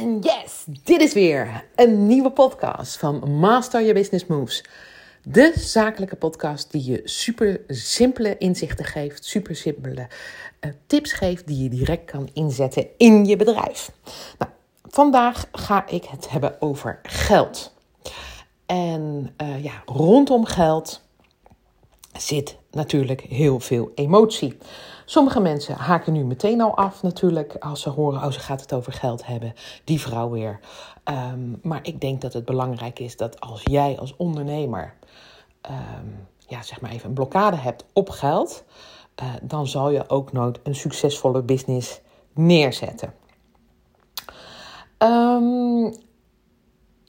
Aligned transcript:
En 0.00 0.18
yes, 0.18 0.64
dit 0.82 1.00
is 1.00 1.12
weer 1.12 1.64
een 1.74 2.06
nieuwe 2.06 2.30
podcast 2.30 2.96
van 2.96 3.30
Master 3.38 3.80
Your 3.80 3.94
Business 3.94 4.26
Moves. 4.26 4.64
De 5.22 5.52
zakelijke 5.54 6.16
podcast 6.16 6.70
die 6.70 6.90
je 6.90 7.00
super 7.04 7.60
simpele 7.68 8.38
inzichten 8.38 8.84
geeft, 8.84 9.24
super 9.24 9.56
simpele 9.56 10.08
uh, 10.60 10.70
tips 10.86 11.12
geeft 11.12 11.46
die 11.46 11.62
je 11.62 11.68
direct 11.68 12.10
kan 12.10 12.28
inzetten 12.32 12.86
in 12.96 13.24
je 13.24 13.36
bedrijf. 13.36 13.90
Nou, 14.38 14.50
vandaag 14.82 15.48
ga 15.52 15.88
ik 15.88 16.04
het 16.04 16.30
hebben 16.30 16.60
over 16.62 17.00
geld. 17.02 17.74
En 18.66 19.34
uh, 19.42 19.64
ja, 19.64 19.82
rondom 19.86 20.44
geld 20.44 21.02
zit 22.18 22.56
natuurlijk 22.76 23.20
heel 23.20 23.60
veel 23.60 23.90
emotie. 23.94 24.56
Sommige 25.04 25.40
mensen 25.40 25.74
haken 25.74 26.12
nu 26.12 26.24
meteen 26.24 26.60
al 26.60 26.76
af 26.76 27.02
natuurlijk 27.02 27.56
als 27.58 27.80
ze 27.80 27.90
horen, 27.90 28.22
oh 28.22 28.30
ze 28.30 28.40
gaat 28.40 28.60
het 28.60 28.72
over 28.72 28.92
geld 28.92 29.26
hebben, 29.26 29.54
die 29.84 30.00
vrouw 30.00 30.30
weer. 30.30 30.60
Um, 31.04 31.58
maar 31.62 31.80
ik 31.82 32.00
denk 32.00 32.20
dat 32.20 32.32
het 32.32 32.44
belangrijk 32.44 32.98
is 32.98 33.16
dat 33.16 33.40
als 33.40 33.60
jij 33.64 33.98
als 33.98 34.16
ondernemer, 34.16 34.94
um, 35.70 36.26
ja 36.46 36.62
zeg 36.62 36.80
maar 36.80 36.90
even 36.90 37.08
een 37.08 37.14
blokkade 37.14 37.56
hebt 37.56 37.84
op 37.92 38.10
geld, 38.10 38.64
uh, 39.22 39.28
dan 39.42 39.66
zal 39.66 39.90
je 39.90 40.08
ook 40.08 40.32
nooit 40.32 40.58
een 40.62 40.74
succesvolle 40.74 41.42
business 41.42 42.00
neerzetten. 42.34 43.14
Um, 44.98 45.94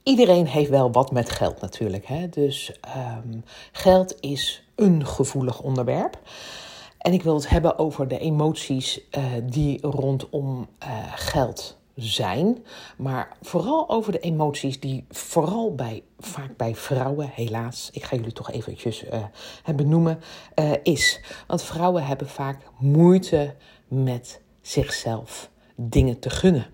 iedereen 0.02 0.46
heeft 0.46 0.70
wel 0.70 0.92
wat 0.92 1.12
met 1.12 1.30
geld 1.30 1.60
natuurlijk. 1.60 2.06
Hè? 2.06 2.28
Dus 2.28 2.80
geld 3.72 4.20
is 4.20 4.67
een 4.78 5.06
gevoelig 5.06 5.60
onderwerp. 5.60 6.18
En 6.98 7.12
ik 7.12 7.22
wil 7.22 7.34
het 7.34 7.48
hebben 7.48 7.78
over 7.78 8.08
de 8.08 8.18
emoties 8.18 9.00
uh, 9.18 9.24
die 9.44 9.86
rondom 9.86 10.68
uh, 10.82 10.88
geld 11.14 11.76
zijn. 11.94 12.64
Maar 12.96 13.36
vooral 13.42 13.88
over 13.88 14.12
de 14.12 14.18
emoties 14.18 14.80
die 14.80 15.04
vooral 15.10 15.74
bij, 15.74 16.02
vaak 16.18 16.56
bij 16.56 16.74
vrouwen, 16.74 17.30
helaas, 17.32 17.90
ik 17.92 18.04
ga 18.04 18.16
jullie 18.16 18.32
toch 18.32 18.50
eventjes 18.50 19.04
uh, 19.04 19.24
benoemen, 19.76 20.20
is. 20.82 21.20
Want 21.46 21.62
vrouwen 21.62 22.06
hebben 22.06 22.28
vaak 22.28 22.62
moeite 22.78 23.54
met 23.88 24.40
zichzelf 24.60 25.50
dingen 25.76 26.18
te 26.18 26.30
gunnen. 26.30 26.66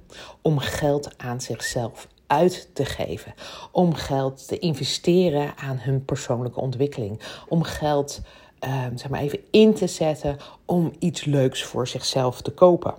Om 0.42 0.58
geld 0.58 1.18
aan 1.18 1.40
zichzelf 1.40 2.08
uit 2.26 2.68
te 2.72 2.84
geven. 2.84 3.34
Om 3.70 3.94
geld 3.94 4.48
te 4.48 4.58
investeren 4.58 5.56
aan 5.56 5.78
hun 5.78 6.04
persoonlijke 6.04 6.60
ontwikkeling. 6.60 7.20
Om 7.48 7.62
geld 7.62 8.20
uh, 8.64 8.84
zeg 8.94 9.08
maar 9.08 9.20
even 9.20 9.40
in 9.50 9.74
te 9.74 9.86
zetten 9.86 10.36
om 10.64 10.92
iets 10.98 11.24
leuks 11.24 11.62
voor 11.62 11.88
zichzelf 11.88 12.42
te 12.42 12.50
kopen. 12.50 12.94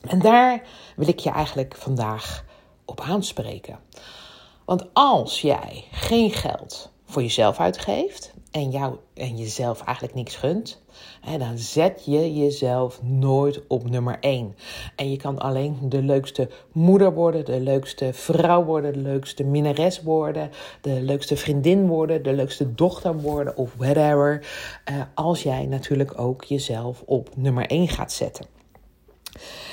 En 0.00 0.18
daar 0.18 0.62
wil 0.96 1.08
ik 1.08 1.18
je 1.18 1.30
eigenlijk 1.30 1.74
vandaag 1.76 2.44
op 2.84 3.00
aanspreken. 3.00 3.78
Want 4.64 4.84
als 4.92 5.40
jij 5.40 5.84
geen 5.90 6.30
geld 6.30 6.90
voor 7.06 7.22
jezelf 7.22 7.58
uitgeeft 7.58 8.32
en, 8.50 8.70
jou, 8.70 8.96
en 9.14 9.36
jezelf 9.36 9.82
eigenlijk 9.82 10.16
niks 10.16 10.36
gunt, 10.36 10.80
hè, 11.20 11.38
dan 11.38 11.58
zet 11.58 12.02
je 12.04 12.34
jezelf 12.34 13.02
nooit 13.02 13.66
op 13.66 13.90
nummer 13.90 14.16
1. 14.20 14.54
En 14.96 15.10
je 15.10 15.16
kan 15.16 15.38
alleen 15.38 15.76
de 15.82 16.02
leukste 16.02 16.48
moeder 16.72 17.14
worden, 17.14 17.44
de 17.44 17.60
leukste 17.60 18.12
vrouw 18.12 18.64
worden, 18.64 18.92
de 18.92 18.98
leukste 18.98 19.44
minnares 19.44 20.02
worden, 20.02 20.50
de 20.80 21.02
leukste 21.02 21.36
vriendin 21.36 21.86
worden, 21.86 22.22
de 22.22 22.32
leukste 22.32 22.74
dochter 22.74 23.20
worden 23.20 23.56
of 23.56 23.74
whatever. 23.76 24.46
Uh, 24.90 25.02
als 25.14 25.42
jij 25.42 25.66
natuurlijk 25.66 26.20
ook 26.20 26.44
jezelf 26.44 27.02
op 27.06 27.28
nummer 27.36 27.66
1 27.66 27.88
gaat 27.88 28.12
zetten. 28.12 28.46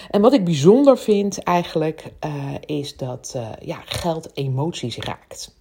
En 0.09 0.21
wat 0.21 0.33
ik 0.33 0.45
bijzonder 0.45 0.97
vind 0.97 1.43
eigenlijk, 1.43 2.11
uh, 2.25 2.53
is 2.65 2.97
dat 2.97 3.33
uh, 3.35 3.49
ja, 3.59 3.81
geld 3.85 4.29
emoties 4.33 4.97
raakt. 4.97 5.55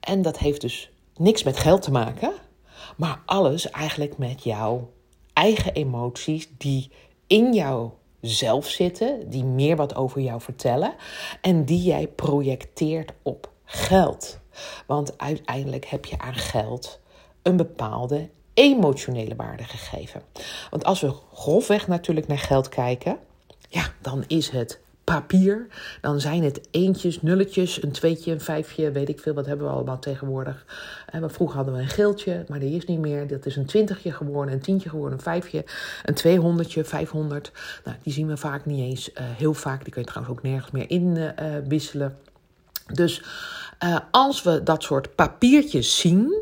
En 0.00 0.22
dat 0.22 0.38
heeft 0.38 0.60
dus 0.60 0.90
niks 1.16 1.42
met 1.42 1.56
geld 1.56 1.82
te 1.82 1.90
maken, 1.90 2.32
maar 2.96 3.22
alles 3.26 3.70
eigenlijk 3.70 4.18
met 4.18 4.44
jouw 4.44 4.90
eigen 5.32 5.72
emoties 5.72 6.48
die 6.58 6.90
in 7.26 7.54
jou 7.54 7.90
zelf 8.20 8.66
zitten, 8.66 9.30
die 9.30 9.44
meer 9.44 9.76
wat 9.76 9.94
over 9.94 10.20
jou 10.20 10.40
vertellen 10.40 10.94
en 11.40 11.64
die 11.64 11.82
jij 11.82 12.06
projecteert 12.06 13.12
op 13.22 13.50
geld. 13.64 14.38
Want 14.86 15.18
uiteindelijk 15.18 15.84
heb 15.84 16.04
je 16.04 16.18
aan 16.18 16.34
geld 16.34 17.00
een 17.42 17.56
bepaalde 17.56 18.28
emotionele 18.54 19.36
waarde 19.36 19.64
gegeven. 19.64 20.22
Want 20.70 20.84
als 20.84 21.00
we 21.00 21.14
grofweg 21.34 21.88
natuurlijk 21.88 22.26
naar 22.26 22.38
geld 22.38 22.68
kijken, 22.68 23.18
ja, 23.68 23.92
dan 24.00 24.24
is 24.26 24.48
het 24.48 24.80
papier. 25.04 25.66
Dan 26.00 26.20
zijn 26.20 26.42
het 26.42 26.68
eentjes, 26.70 27.22
nulletjes, 27.22 27.82
een 27.82 27.92
tweetje, 27.92 28.32
een 28.32 28.40
vijfje, 28.40 28.90
weet 28.90 29.08
ik 29.08 29.20
veel. 29.20 29.34
Wat 29.34 29.46
hebben 29.46 29.66
we 29.66 29.72
allemaal 29.72 29.98
tegenwoordig? 29.98 30.64
En 31.10 31.30
vroeger 31.30 31.56
hadden 31.56 31.74
we 31.74 31.80
een 31.80 31.88
geeltje, 31.88 32.44
maar 32.48 32.58
die 32.58 32.76
is 32.76 32.84
niet 32.84 32.98
meer. 32.98 33.26
Dat 33.26 33.46
is 33.46 33.56
een 33.56 33.66
twintigje 33.66 34.12
geworden, 34.12 34.54
een 34.54 34.60
tientje 34.60 34.88
geworden, 34.88 35.18
een 35.18 35.24
vijfje, 35.24 35.64
een 36.04 36.14
tweehonderdje, 36.14 36.84
vijfhonderd. 36.84 37.52
Nou, 37.84 37.96
die 38.02 38.12
zien 38.12 38.26
we 38.26 38.36
vaak 38.36 38.66
niet 38.66 38.80
eens. 38.80 39.10
Uh, 39.10 39.16
heel 39.18 39.54
vaak, 39.54 39.82
die 39.84 39.92
kun 39.92 40.02
je 40.02 40.08
trouwens 40.08 40.36
ook 40.36 40.42
nergens 40.42 40.70
meer 40.70 40.90
inwisselen. 40.90 42.16
Uh, 42.88 42.94
dus 42.94 43.22
als 44.10 44.42
we 44.42 44.62
dat 44.62 44.82
soort 44.82 45.14
papiertjes 45.14 45.98
zien 45.98 46.34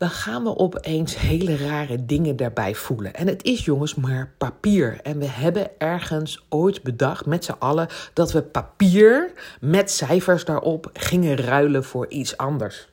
dan 0.00 0.10
gaan 0.10 0.42
we 0.42 0.56
opeens 0.56 1.16
hele 1.16 1.56
rare 1.56 2.04
dingen 2.04 2.36
daarbij 2.36 2.74
voelen. 2.74 3.14
En 3.14 3.26
het 3.26 3.44
is 3.44 3.64
jongens 3.64 3.94
maar 3.94 4.32
papier. 4.38 5.00
En 5.02 5.18
we 5.18 5.26
hebben 5.26 5.78
ergens 5.78 6.44
ooit 6.48 6.82
bedacht 6.82 7.26
met 7.26 7.44
z'n 7.44 7.56
allen 7.58 7.88
dat 8.12 8.32
we 8.32 8.42
papier 8.42 9.32
met 9.60 9.90
cijfers 9.90 10.44
daarop 10.44 10.90
gingen 10.92 11.36
ruilen 11.36 11.84
voor 11.84 12.08
iets 12.08 12.36
anders. 12.36 12.88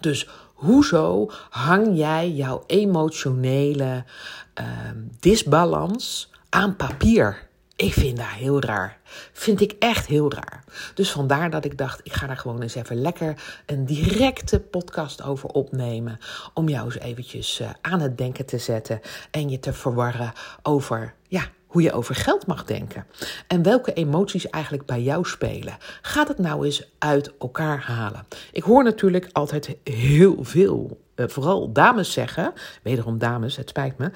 Dus 0.00 0.28
hoezo 0.54 1.30
hang 1.50 1.96
jij 1.96 2.30
jouw 2.30 2.62
emotionele 2.66 4.04
uh, 4.60 4.66
disbalans 5.20 6.30
aan 6.48 6.76
papier? 6.76 7.47
Ik 7.78 7.92
vind 7.92 8.16
dat 8.16 8.26
heel 8.26 8.60
raar. 8.60 8.98
Vind 9.32 9.60
ik 9.60 9.72
echt 9.78 10.06
heel 10.06 10.32
raar. 10.32 10.64
Dus 10.94 11.10
vandaar 11.10 11.50
dat 11.50 11.64
ik 11.64 11.78
dacht, 11.78 12.00
ik 12.02 12.12
ga 12.12 12.26
daar 12.26 12.36
gewoon 12.36 12.62
eens 12.62 12.74
even 12.74 13.00
lekker 13.00 13.42
een 13.66 13.84
directe 13.84 14.60
podcast 14.60 15.22
over 15.22 15.48
opnemen. 15.48 16.18
Om 16.54 16.68
jou 16.68 16.84
eens 16.84 16.98
eventjes 16.98 17.60
uh, 17.60 17.70
aan 17.80 18.00
het 18.00 18.18
denken 18.18 18.46
te 18.46 18.58
zetten. 18.58 19.00
En 19.30 19.48
je 19.48 19.58
te 19.58 19.72
verwarren 19.72 20.32
over, 20.62 21.14
ja, 21.28 21.42
hoe 21.66 21.82
je 21.82 21.92
over 21.92 22.14
geld 22.14 22.46
mag 22.46 22.64
denken. 22.64 23.06
En 23.46 23.62
welke 23.62 23.92
emoties 23.92 24.50
eigenlijk 24.50 24.86
bij 24.86 25.02
jou 25.02 25.24
spelen. 25.24 25.76
Ga 26.02 26.26
het 26.26 26.38
nou 26.38 26.64
eens 26.64 26.90
uit 26.98 27.32
elkaar 27.38 27.80
halen. 27.80 28.26
Ik 28.52 28.62
hoor 28.62 28.84
natuurlijk 28.84 29.28
altijd 29.32 29.76
heel 29.84 30.36
veel, 30.40 31.00
uh, 31.16 31.28
vooral 31.28 31.72
dames 31.72 32.12
zeggen, 32.12 32.52
wederom 32.82 33.18
dames, 33.18 33.56
het 33.56 33.68
spijt 33.68 33.98
me, 33.98 34.10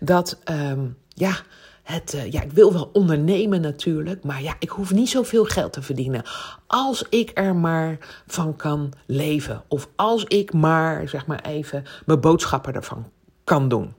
dat, 0.00 0.38
um, 0.50 0.96
ja 1.08 1.36
het, 1.86 2.14
uh, 2.14 2.32
ja, 2.32 2.42
ik 2.42 2.52
wil 2.52 2.72
wel 2.72 2.90
ondernemen 2.92 3.60
natuurlijk, 3.60 4.24
maar 4.24 4.42
ja, 4.42 4.56
ik 4.58 4.68
hoef 4.68 4.92
niet 4.92 5.08
zoveel 5.08 5.44
geld 5.44 5.72
te 5.72 5.82
verdienen. 5.82 6.22
Als 6.66 7.04
ik 7.08 7.30
er 7.34 7.56
maar 7.56 7.98
van 8.26 8.56
kan 8.56 8.92
leven. 9.06 9.62
Of 9.68 9.88
als 9.96 10.24
ik 10.24 10.52
maar, 10.52 11.08
zeg 11.08 11.26
maar 11.26 11.44
even, 11.44 11.84
mijn 12.06 12.20
boodschappen 12.20 12.74
ervan 12.74 13.10
kan 13.44 13.68
doen. 13.68 13.94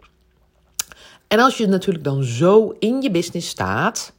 En 1.27 1.39
als 1.39 1.57
je 1.57 1.67
natuurlijk 1.67 2.03
dan 2.03 2.23
zo 2.23 2.75
in 2.79 3.01
je 3.01 3.11
business 3.11 3.49
staat, 3.49 4.13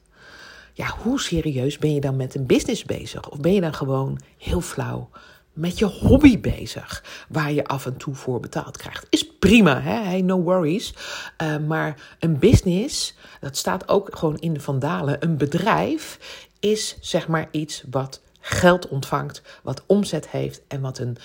ja, 0.73 0.87
hoe 1.03 1.21
serieus 1.21 1.79
ben 1.79 1.95
je 1.95 2.00
dan 2.00 2.17
met 2.17 2.35
een 2.35 2.47
business 2.47 2.85
bezig? 2.85 3.31
Of 3.31 3.41
ben 3.41 3.55
je 3.55 3.61
dan 3.61 3.75
gewoon 3.75 4.21
heel 4.39 4.61
flauw 4.61 5.09
met 5.59 5.79
je 5.79 5.85
hobby 5.85 6.41
bezig, 6.41 7.05
waar 7.29 7.53
je 7.53 7.65
af 7.65 7.87
en 7.87 7.97
toe 7.97 8.15
voor 8.15 8.41
betaald 8.41 8.77
krijgt. 8.77 9.07
Is 9.11 9.27
prima, 9.39 9.81
hè? 9.81 10.03
Hey, 10.03 10.23
no 10.23 10.41
worries. 10.41 10.95
Uh, 11.43 11.57
maar 11.57 12.17
een 12.19 12.39
business, 12.39 13.15
dat 13.41 13.57
staat 13.57 13.89
ook 13.89 14.17
gewoon 14.17 14.39
in 14.39 14.53
de 14.53 14.61
vandalen. 14.61 15.17
Een 15.21 15.37
bedrijf 15.37 16.19
is 16.61 16.97
zeg 17.01 17.29
maar 17.29 17.49
iets 17.50 17.85
wat 17.91 18.21
geld 18.41 18.88
ontvangt, 18.88 19.43
wat 19.62 19.82
omzet 19.87 20.29
heeft 20.29 20.61
en 20.69 20.81
wat 20.81 20.99
een 20.99 21.17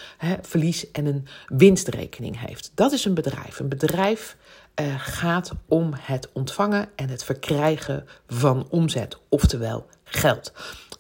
verlies 0.42 0.92
en 0.92 1.06
een 1.06 1.28
winstrekening 1.48 2.40
heeft. 2.40 2.72
Dat 2.76 2.92
is 2.92 3.06
een 3.06 3.14
bedrijf. 3.14 3.60
Een 3.60 3.70
bedrijf 3.70 4.38
uh, 4.82 5.00
gaat 5.00 5.52
om 5.68 5.92
het 6.00 6.30
ontvangen 6.34 6.90
en 6.96 7.10
het 7.10 7.24
verkrijgen 7.24 8.08
van 8.28 8.68
omzet, 8.70 9.18
oftewel 9.30 9.86
geld. 10.04 10.54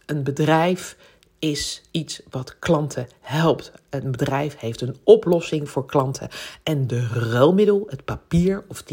Een 0.06 0.24
bedrijf 0.24 0.96
is 1.44 1.82
iets 1.92 2.22
wat 2.30 2.60
klanten 2.60 3.08
helpt. 3.20 3.72
Een 3.90 4.12
bedrijf 4.12 4.60
heeft 4.60 4.82
een 4.82 4.96
oplossing 5.04 5.70
voor 5.70 5.86
klanten. 5.86 6.28
En 6.64 6.88
de 6.88 7.08
ruilmiddel, 7.08 7.86
het 7.90 8.06
papier, 8.06 8.64
of 8.68 8.84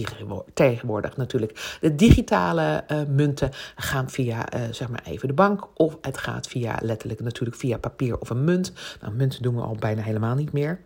tegenwoordig 0.55 1.17
natuurlijk 1.17 1.79
de 1.81 1.94
digitale 1.94 2.85
uh, 2.88 3.00
munten, 3.08 3.50
gaan 3.76 4.11
via, 4.11 4.55
uh, 4.55 4.61
zeg 4.70 4.88
maar 4.88 5.02
even 5.05 5.29
de 5.29 5.35
bank. 5.35 5.69
Of 5.75 5.97
het 6.00 6.19
gaat 6.19 6.47
via, 6.47 6.79
letterlijk 6.82 7.20
natuurlijk 7.20 7.56
via 7.56 7.79
papier 7.79 8.19
of 8.19 8.31
een 8.31 8.44
munt. 8.44 8.73
Nou, 9.00 9.14
munten 9.14 9.43
doen 9.43 9.55
we 9.55 9.62
al 9.62 9.76
bijna 9.79 10.02
helemaal 10.02 10.35
niet 10.35 10.52
meer. 10.52 10.81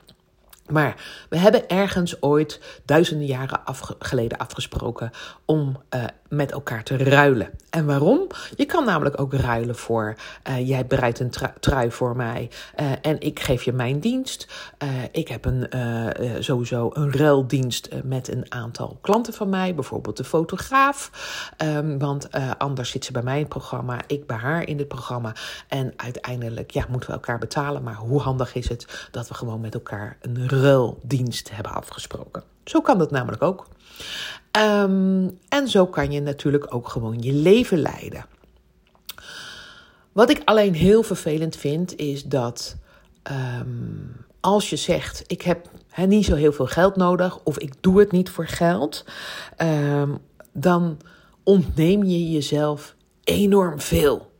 Maar 0.70 1.26
we 1.28 1.38
hebben 1.38 1.68
ergens 1.68 2.22
ooit 2.22 2.80
duizenden 2.84 3.26
jaren 3.26 3.60
geleden 3.98 4.38
afgesproken 4.38 5.10
om 5.44 5.76
uh, 5.94 6.04
met 6.36 6.52
elkaar 6.52 6.82
te 6.82 6.96
ruilen. 6.96 7.50
En 7.70 7.86
waarom? 7.86 8.26
Je 8.56 8.64
kan 8.64 8.84
namelijk 8.84 9.20
ook 9.20 9.32
ruilen 9.32 9.76
voor 9.76 10.14
uh, 10.48 10.68
jij 10.68 10.86
bereidt 10.86 11.20
een 11.20 11.32
trui 11.60 11.90
voor 11.90 12.16
mij 12.16 12.50
uh, 12.80 12.86
en 13.02 13.20
ik 13.20 13.40
geef 13.40 13.62
je 13.62 13.72
mijn 13.72 14.00
dienst. 14.00 14.48
Uh, 14.82 14.88
ik 15.12 15.28
heb 15.28 15.44
een, 15.44 15.68
sowieso 16.38 16.90
een 16.92 17.12
ruildienst 17.12 17.88
met 18.04 18.28
een 18.28 18.52
aantal 18.52 18.98
klanten 19.00 19.32
van 19.32 19.48
mij, 19.48 19.74
bijvoorbeeld 19.74 20.16
de 20.16 20.24
fotograaf. 20.24 21.10
Um, 21.62 21.98
want 21.98 22.28
anders 22.58 22.90
zit 22.90 23.04
ze 23.04 23.12
bij 23.12 23.22
mij 23.22 23.34
in 23.34 23.40
het 23.40 23.48
programma, 23.48 24.00
ik 24.06 24.26
bij 24.26 24.36
haar 24.36 24.68
in 24.68 24.78
het 24.78 24.88
programma. 24.88 25.34
En 25.68 25.92
uiteindelijk 25.96 26.70
ja, 26.70 26.86
moeten 26.88 27.08
we 27.08 27.14
elkaar 27.14 27.38
betalen. 27.38 27.82
Maar 27.82 27.94
hoe 27.94 28.20
handig 28.20 28.54
is 28.54 28.68
het 28.68 29.08
dat 29.10 29.28
we 29.28 29.34
gewoon 29.34 29.60
met 29.60 29.74
elkaar 29.74 30.16
een 30.20 30.48
ruildienst 30.48 31.50
hebben 31.50 31.72
afgesproken? 31.72 32.53
Zo 32.64 32.80
kan 32.80 32.98
dat 32.98 33.10
namelijk 33.10 33.42
ook. 33.42 33.66
Um, 34.56 35.38
en 35.48 35.68
zo 35.68 35.86
kan 35.86 36.12
je 36.12 36.20
natuurlijk 36.20 36.74
ook 36.74 36.88
gewoon 36.88 37.22
je 37.22 37.32
leven 37.32 37.78
leiden. 37.78 38.26
Wat 40.12 40.30
ik 40.30 40.42
alleen 40.44 40.74
heel 40.74 41.02
vervelend 41.02 41.56
vind, 41.56 41.96
is 41.96 42.24
dat 42.24 42.76
um, 43.58 44.16
als 44.40 44.70
je 44.70 44.76
zegt: 44.76 45.22
Ik 45.26 45.42
heb 45.42 45.68
he, 45.88 46.06
niet 46.06 46.24
zo 46.24 46.34
heel 46.34 46.52
veel 46.52 46.66
geld 46.66 46.96
nodig, 46.96 47.38
of 47.42 47.58
ik 47.58 47.72
doe 47.80 47.98
het 47.98 48.12
niet 48.12 48.30
voor 48.30 48.46
geld, 48.46 49.04
um, 49.58 50.18
dan 50.52 50.98
ontneem 51.42 52.04
je 52.04 52.30
jezelf 52.30 52.94
enorm 53.24 53.80
veel. 53.80 54.30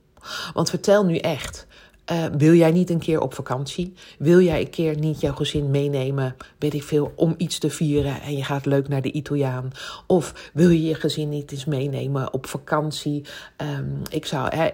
Want 0.53 0.71
vertel 0.71 1.05
nu 1.05 1.17
echt. 1.17 1.67
Uh, 2.13 2.25
wil 2.25 2.55
jij 2.55 2.71
niet 2.71 2.91
een 2.91 2.99
keer 2.99 3.21
op 3.21 3.35
vakantie? 3.35 3.95
Wil 4.19 4.41
jij 4.41 4.61
een 4.61 4.71
keer 4.71 4.99
niet 4.99 5.21
jouw 5.21 5.35
gezin 5.35 5.71
meenemen, 5.71 6.37
weet 6.59 6.75
ik 6.75 6.83
veel, 6.83 7.13
om 7.17 7.35
iets 7.37 7.59
te 7.59 7.71
vieren 7.71 8.21
en 8.21 8.37
je 8.37 8.45
gaat 8.45 8.67
leuk 8.67 8.89
naar 8.89 9.03
de 9.03 9.13
Italiaan? 9.13 9.71
Of 10.07 10.51
wil 10.53 10.71
je 10.71 10.83
je 10.83 10.95
gezin 10.95 11.29
niet 11.29 11.53
eens 11.53 11.65
meenemen 11.65 12.33
op 12.33 12.47
vakantie? 12.47 13.25
Um, 13.57 14.03
ik, 14.11 14.27
zou, 14.27 14.57
uh, 14.57 14.69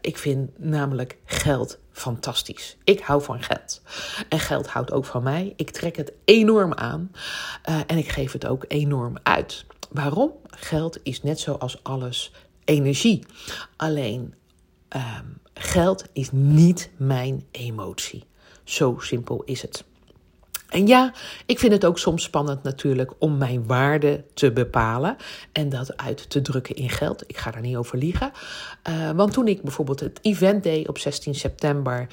ik 0.00 0.18
vind 0.18 0.58
namelijk 0.58 1.16
geld 1.24 1.78
fantastisch. 1.92 2.76
Ik 2.84 3.00
hou 3.00 3.22
van 3.22 3.42
geld. 3.42 3.82
En 4.28 4.38
geld 4.38 4.66
houdt 4.66 4.92
ook 4.92 5.04
van 5.04 5.22
mij. 5.22 5.52
Ik 5.56 5.70
trek 5.70 5.96
het 5.96 6.12
enorm 6.24 6.74
aan 6.74 7.10
uh, 7.68 7.80
en 7.86 7.98
ik 7.98 8.08
geef 8.08 8.32
het 8.32 8.46
ook 8.46 8.64
enorm 8.68 9.16
uit. 9.22 9.64
Waarom? 9.90 10.32
Geld 10.50 10.98
is 11.02 11.22
net 11.22 11.40
zoals 11.40 11.82
alles 11.82 12.32
energie. 12.64 13.24
Alleen 13.76 14.34
um, 14.96 15.40
Geld 15.62 16.04
is 16.12 16.28
niet 16.32 16.90
mijn 16.96 17.44
emotie. 17.50 18.24
Zo 18.64 18.96
simpel 18.98 19.42
is 19.44 19.62
het. 19.62 19.84
En 20.68 20.86
ja, 20.86 21.12
ik 21.46 21.58
vind 21.58 21.72
het 21.72 21.84
ook 21.84 21.98
soms 21.98 22.22
spannend 22.22 22.62
natuurlijk 22.62 23.12
om 23.18 23.36
mijn 23.36 23.66
waarde 23.66 24.24
te 24.34 24.52
bepalen 24.52 25.16
en 25.52 25.68
dat 25.68 25.96
uit 25.96 26.30
te 26.30 26.42
drukken 26.42 26.74
in 26.74 26.90
geld. 26.90 27.24
Ik 27.26 27.36
ga 27.36 27.50
daar 27.50 27.60
niet 27.60 27.76
over 27.76 27.98
liegen. 27.98 28.32
Uh, 28.88 29.10
want 29.10 29.32
toen 29.32 29.48
ik 29.48 29.62
bijvoorbeeld 29.62 30.00
het 30.00 30.18
event 30.22 30.62
deed 30.62 30.88
op 30.88 30.98
16 30.98 31.34
september, 31.34 32.06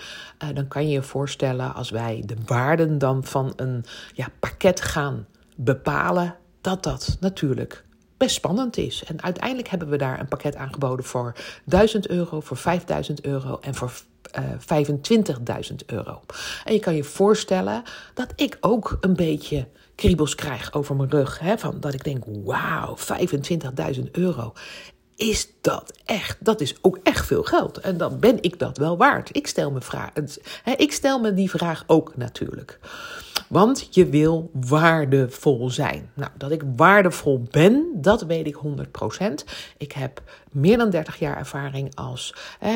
uh, 0.43 0.49
dan 0.55 0.67
kan 0.67 0.83
je 0.83 0.91
je 0.91 1.01
voorstellen 1.01 1.73
als 1.73 1.89
wij 1.89 2.23
de 2.25 2.35
waarden 2.45 2.97
dan 2.97 3.23
van 3.23 3.53
een 3.55 3.85
ja, 4.13 4.27
pakket 4.39 4.81
gaan 4.81 5.27
bepalen, 5.55 6.35
dat 6.61 6.83
dat 6.83 7.17
natuurlijk 7.19 7.85
best 8.17 8.35
spannend 8.35 8.77
is. 8.77 9.03
En 9.03 9.23
uiteindelijk 9.23 9.67
hebben 9.67 9.89
we 9.89 9.97
daar 9.97 10.19
een 10.19 10.27
pakket 10.27 10.55
aangeboden 10.55 11.05
voor 11.05 11.35
1000 11.65 12.07
euro, 12.07 12.39
voor 12.39 12.57
5000 12.57 13.25
euro 13.25 13.59
en 13.61 13.75
voor 13.75 13.91
uh, 14.39 14.51
eh, 14.69 15.69
25.000 15.69 15.75
euro. 15.85 16.21
En 16.65 16.73
je 16.73 16.79
kan 16.79 16.95
je 16.95 17.03
voorstellen 17.03 17.83
dat 18.13 18.33
ik 18.35 18.57
ook 18.61 18.97
een 19.01 19.15
beetje 19.15 19.67
kriebels 19.95 20.35
krijg 20.35 20.73
over 20.73 20.95
mijn 20.95 21.09
rug. 21.09 21.39
Hè, 21.39 21.57
van 21.57 21.79
dat 21.79 21.93
ik 21.93 22.03
denk, 22.03 22.23
wauw, 22.43 22.97
25.000 23.95 24.11
euro. 24.11 24.53
Is 25.17 25.47
dat 25.61 25.93
echt? 26.05 26.37
Dat 26.39 26.61
is 26.61 26.75
ook 26.81 26.99
echt 27.03 27.25
veel 27.25 27.43
geld. 27.43 27.77
En 27.77 27.97
dan 27.97 28.19
ben 28.19 28.37
ik 28.41 28.59
dat 28.59 28.77
wel 28.77 28.97
waard. 28.97 29.35
Ik 29.35 29.47
stel 29.47 29.71
me, 29.71 29.81
vraag, 29.81 30.11
ik 30.77 30.91
stel 30.91 31.19
me 31.19 31.33
die 31.33 31.49
vraag 31.49 31.83
ook 31.87 32.17
natuurlijk. 32.17 32.79
Want 33.47 33.87
je 33.89 34.09
wil 34.09 34.49
waardevol 34.53 35.69
zijn. 35.69 36.11
Nou, 36.13 36.31
dat 36.37 36.51
ik 36.51 36.63
waardevol 36.75 37.47
ben, 37.51 37.87
dat 37.93 38.21
weet 38.21 38.47
ik 38.47 38.57
100%. 38.65 39.33
Ik 39.77 39.91
heb 39.91 40.21
meer 40.51 40.77
dan 40.77 40.89
30 40.89 41.19
jaar 41.19 41.37
ervaring 41.37 41.95
als 41.95 42.35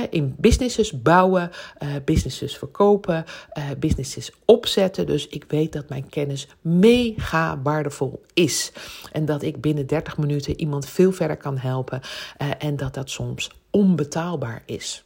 in 0.09 0.35
businesses 0.37 1.01
bouwen, 1.01 1.51
uh, 1.83 1.89
businesses 2.05 2.57
verkopen, 2.57 3.25
uh, 3.53 3.63
businesses 3.79 4.31
opzetten. 4.45 5.05
Dus 5.05 5.27
ik 5.27 5.45
weet 5.47 5.73
dat 5.73 5.89
mijn 5.89 6.09
kennis 6.09 6.47
mega 6.61 7.61
waardevol 7.61 8.21
is. 8.33 8.71
En 9.11 9.25
dat 9.25 9.41
ik 9.41 9.61
binnen 9.61 9.87
30 9.87 10.17
minuten 10.17 10.59
iemand 10.59 10.85
veel 10.85 11.11
verder 11.11 11.37
kan 11.37 11.57
helpen. 11.57 12.01
Uh, 12.41 12.49
en 12.57 12.75
dat 12.75 12.93
dat 12.93 13.09
soms 13.09 13.51
onbetaalbaar 13.69 14.63
is. 14.65 15.03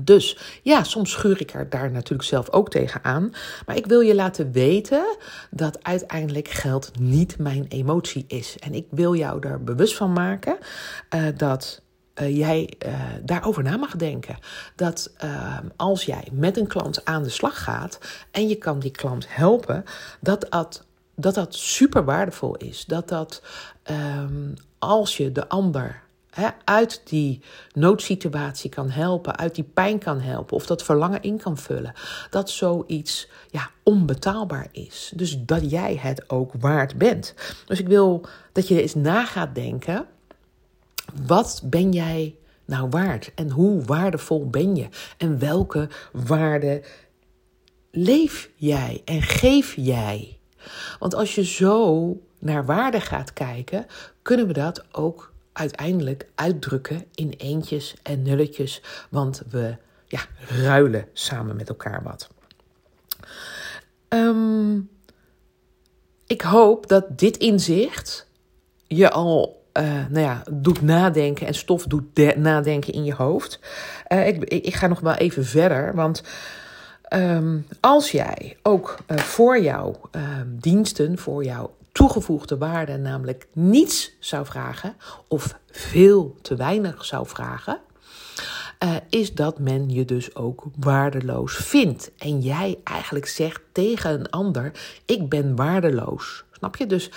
Dus 0.00 0.38
ja, 0.62 0.82
soms 0.82 1.10
schuur 1.10 1.40
ik 1.40 1.54
er 1.54 1.68
daar 1.68 1.90
natuurlijk 1.90 2.28
zelf 2.28 2.50
ook 2.50 2.70
tegen 2.70 3.04
aan. 3.04 3.30
Maar 3.66 3.76
ik 3.76 3.86
wil 3.86 4.00
je 4.00 4.14
laten 4.14 4.52
weten 4.52 5.16
dat 5.50 5.84
uiteindelijk 5.84 6.48
geld 6.48 6.98
niet 6.98 7.38
mijn 7.38 7.66
emotie 7.68 8.24
is. 8.28 8.56
En 8.58 8.74
ik 8.74 8.86
wil 8.90 9.14
jou 9.14 9.46
er 9.46 9.64
bewust 9.64 9.96
van 9.96 10.12
maken 10.12 10.58
uh, 11.14 11.22
dat 11.36 11.82
uh, 12.14 12.36
jij 12.36 12.74
uh, 12.86 12.94
daarover 13.22 13.62
na 13.62 13.76
mag 13.76 13.96
denken. 13.96 14.38
Dat 14.76 15.12
als 15.76 16.04
jij 16.04 16.28
met 16.32 16.56
een 16.56 16.66
klant 16.66 17.04
aan 17.04 17.22
de 17.22 17.28
slag 17.28 17.62
gaat 17.62 17.98
en 18.30 18.48
je 18.48 18.56
kan 18.56 18.78
die 18.78 18.90
klant 18.90 19.26
helpen, 19.28 19.84
dat 20.20 20.46
dat, 20.50 20.84
dat, 21.14 21.34
dat 21.34 21.54
super 21.54 22.04
waardevol 22.04 22.56
is. 22.56 22.84
Dat 22.84 23.08
dat 23.08 23.42
um, 23.90 24.54
als 24.78 25.16
je 25.16 25.32
de 25.32 25.48
ander 25.48 26.02
uit 26.64 27.00
die 27.04 27.40
noodsituatie 27.72 28.70
kan 28.70 28.90
helpen, 28.90 29.36
uit 29.36 29.54
die 29.54 29.64
pijn 29.64 29.98
kan 29.98 30.20
helpen 30.20 30.56
of 30.56 30.66
dat 30.66 30.82
verlangen 30.82 31.22
in 31.22 31.38
kan 31.38 31.58
vullen. 31.58 31.92
Dat 32.30 32.50
zoiets 32.50 33.28
ja, 33.50 33.70
onbetaalbaar 33.82 34.68
is. 34.72 35.12
Dus 35.14 35.38
dat 35.38 35.70
jij 35.70 35.98
het 36.00 36.30
ook 36.30 36.52
waard 36.58 36.98
bent. 36.98 37.34
Dus 37.66 37.80
ik 37.80 37.88
wil 37.88 38.26
dat 38.52 38.68
je 38.68 38.82
eens 38.82 38.94
na 38.94 39.24
gaat 39.24 39.54
denken: 39.54 40.06
wat 41.26 41.62
ben 41.64 41.92
jij 41.92 42.36
nou 42.64 42.88
waard 42.88 43.32
en 43.34 43.50
hoe 43.50 43.82
waardevol 43.84 44.46
ben 44.46 44.76
je 44.76 44.88
en 45.16 45.38
welke 45.38 45.88
waarde 46.12 46.82
leef 47.90 48.50
jij 48.54 49.02
en 49.04 49.22
geef 49.22 49.74
jij? 49.76 50.38
Want 50.98 51.14
als 51.14 51.34
je 51.34 51.44
zo 51.44 52.12
naar 52.38 52.64
waarde 52.64 53.00
gaat 53.00 53.32
kijken, 53.32 53.86
kunnen 54.22 54.46
we 54.46 54.52
dat 54.52 54.94
ook 54.94 55.34
uiteindelijk 55.56 56.26
uitdrukken 56.34 57.04
in 57.14 57.34
eentjes 57.36 57.94
en 58.02 58.22
nulletjes, 58.22 58.82
want 59.10 59.42
we 59.50 59.76
ja, 60.06 60.20
ruilen 60.48 61.08
samen 61.12 61.56
met 61.56 61.68
elkaar 61.68 62.02
wat. 62.02 62.28
Um, 64.08 64.90
ik 66.26 66.40
hoop 66.40 66.88
dat 66.88 67.18
dit 67.18 67.36
inzicht 67.36 68.26
je 68.86 69.10
al 69.10 69.64
uh, 69.72 69.82
nou 69.84 70.20
ja, 70.20 70.42
doet 70.50 70.82
nadenken 70.82 71.46
en 71.46 71.54
stof 71.54 71.84
doet 71.84 72.36
nadenken 72.36 72.92
in 72.92 73.04
je 73.04 73.14
hoofd. 73.14 73.60
Uh, 74.08 74.26
ik, 74.26 74.44
ik, 74.44 74.74
ga 74.74 74.86
nog 74.86 75.00
wel 75.00 75.14
even 75.14 75.44
verder, 75.44 75.94
want 75.94 76.22
um, 77.14 77.66
als 77.80 78.10
jij 78.10 78.56
ook 78.62 78.96
uh, 79.06 79.18
voor 79.18 79.60
jouw 79.60 80.00
diensten, 80.46 81.18
voor 81.18 81.44
jouw 81.44 81.75
toegevoegde 81.96 82.58
waarde 82.58 82.96
namelijk 82.96 83.46
niets 83.52 84.16
zou 84.20 84.46
vragen 84.46 84.96
of 85.28 85.58
veel 85.70 86.36
te 86.42 86.56
weinig 86.56 87.04
zou 87.04 87.26
vragen, 87.26 87.80
uh, 88.84 88.94
is 89.08 89.34
dat 89.34 89.58
men 89.58 89.90
je 89.90 90.04
dus 90.04 90.34
ook 90.34 90.64
waardeloos 90.78 91.56
vindt. 91.56 92.10
En 92.18 92.40
jij 92.40 92.78
eigenlijk 92.84 93.26
zegt 93.26 93.60
tegen 93.72 94.10
een 94.10 94.30
ander: 94.30 94.72
Ik 95.06 95.28
ben 95.28 95.56
waardeloos. 95.56 96.44
Snap 96.52 96.76
je? 96.76 96.86
Dus 96.86 97.10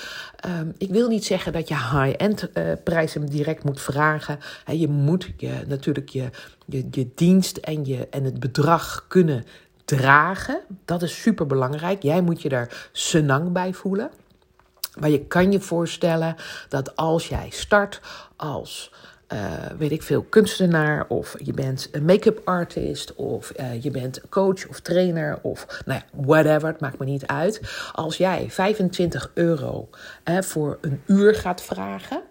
um, 0.60 0.74
ik 0.78 0.90
wil 0.90 1.08
niet 1.08 1.26
zeggen 1.26 1.54
dat 1.54 1.68
je 1.68 1.76
high-end 1.76 2.50
uh, 2.54 2.72
prijzen 2.84 3.26
direct 3.26 3.64
moet 3.64 3.82
vragen. 3.82 4.40
Je 4.72 4.88
moet 4.88 5.32
je, 5.38 5.64
natuurlijk 5.68 6.10
je, 6.10 6.30
je, 6.66 6.88
je 6.92 7.10
dienst 7.16 7.58
en, 7.58 7.86
je, 7.86 8.08
en 8.10 8.24
het 8.24 8.40
bedrag 8.40 9.06
kunnen 9.08 9.46
dragen. 9.86 10.62
Dat 10.86 11.02
is 11.02 11.22
super 11.22 11.46
belangrijk. 11.46 12.04
Jij 12.04 12.22
moet 12.22 12.42
je 12.42 12.50
daar 12.50 12.90
senang 12.92 13.52
bij 13.52 13.74
voelen. 13.74 14.12
Maar 15.00 15.10
je 15.10 15.26
kan 15.26 15.52
je 15.52 15.60
voorstellen 15.60 16.36
dat 16.70 16.96
als 16.96 17.28
jij 17.28 17.48
start 17.50 18.02
als, 18.36 18.92
uh, 19.34 19.40
weet 19.78 19.92
ik 19.92 20.04
veel, 20.04 20.22
kunstenaar, 20.22 21.06
of 21.08 21.36
je 21.44 21.54
bent 21.54 21.90
een 21.92 22.06
make-up 22.06 22.42
artist, 22.44 23.16
of 23.16 23.52
uh, 23.60 23.84
je 23.84 23.92
bent 23.92 24.22
coach 24.30 24.68
of 24.68 24.80
trainer, 24.80 25.40
of 25.42 25.82
nou 25.86 26.00
ja, 26.00 26.26
whatever, 26.26 26.68
het 26.68 26.80
maakt 26.80 27.00
me 27.00 27.06
niet 27.06 27.26
uit. 27.26 27.62
Als 27.92 28.18
jij 28.18 28.46
25 28.50 29.32
euro 29.34 29.90
voor 30.40 30.78
een 30.82 31.02
uur 31.06 31.36
gaat 31.36 31.62
vragen, 31.62 32.22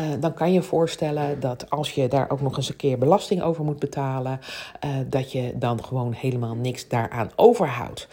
uh, 0.00 0.06
dan 0.20 0.34
kan 0.34 0.52
je 0.52 0.62
voorstellen 0.62 1.40
dat 1.40 1.70
als 1.70 1.92
je 1.92 2.08
daar 2.08 2.30
ook 2.30 2.40
nog 2.40 2.56
eens 2.56 2.68
een 2.68 2.76
keer 2.76 2.98
belasting 2.98 3.42
over 3.42 3.64
moet 3.64 3.78
betalen, 3.78 4.40
uh, 4.84 4.90
dat 5.06 5.32
je 5.32 5.52
dan 5.58 5.84
gewoon 5.84 6.12
helemaal 6.12 6.54
niks 6.54 6.88
daaraan 6.88 7.30
overhoudt. 7.36 8.08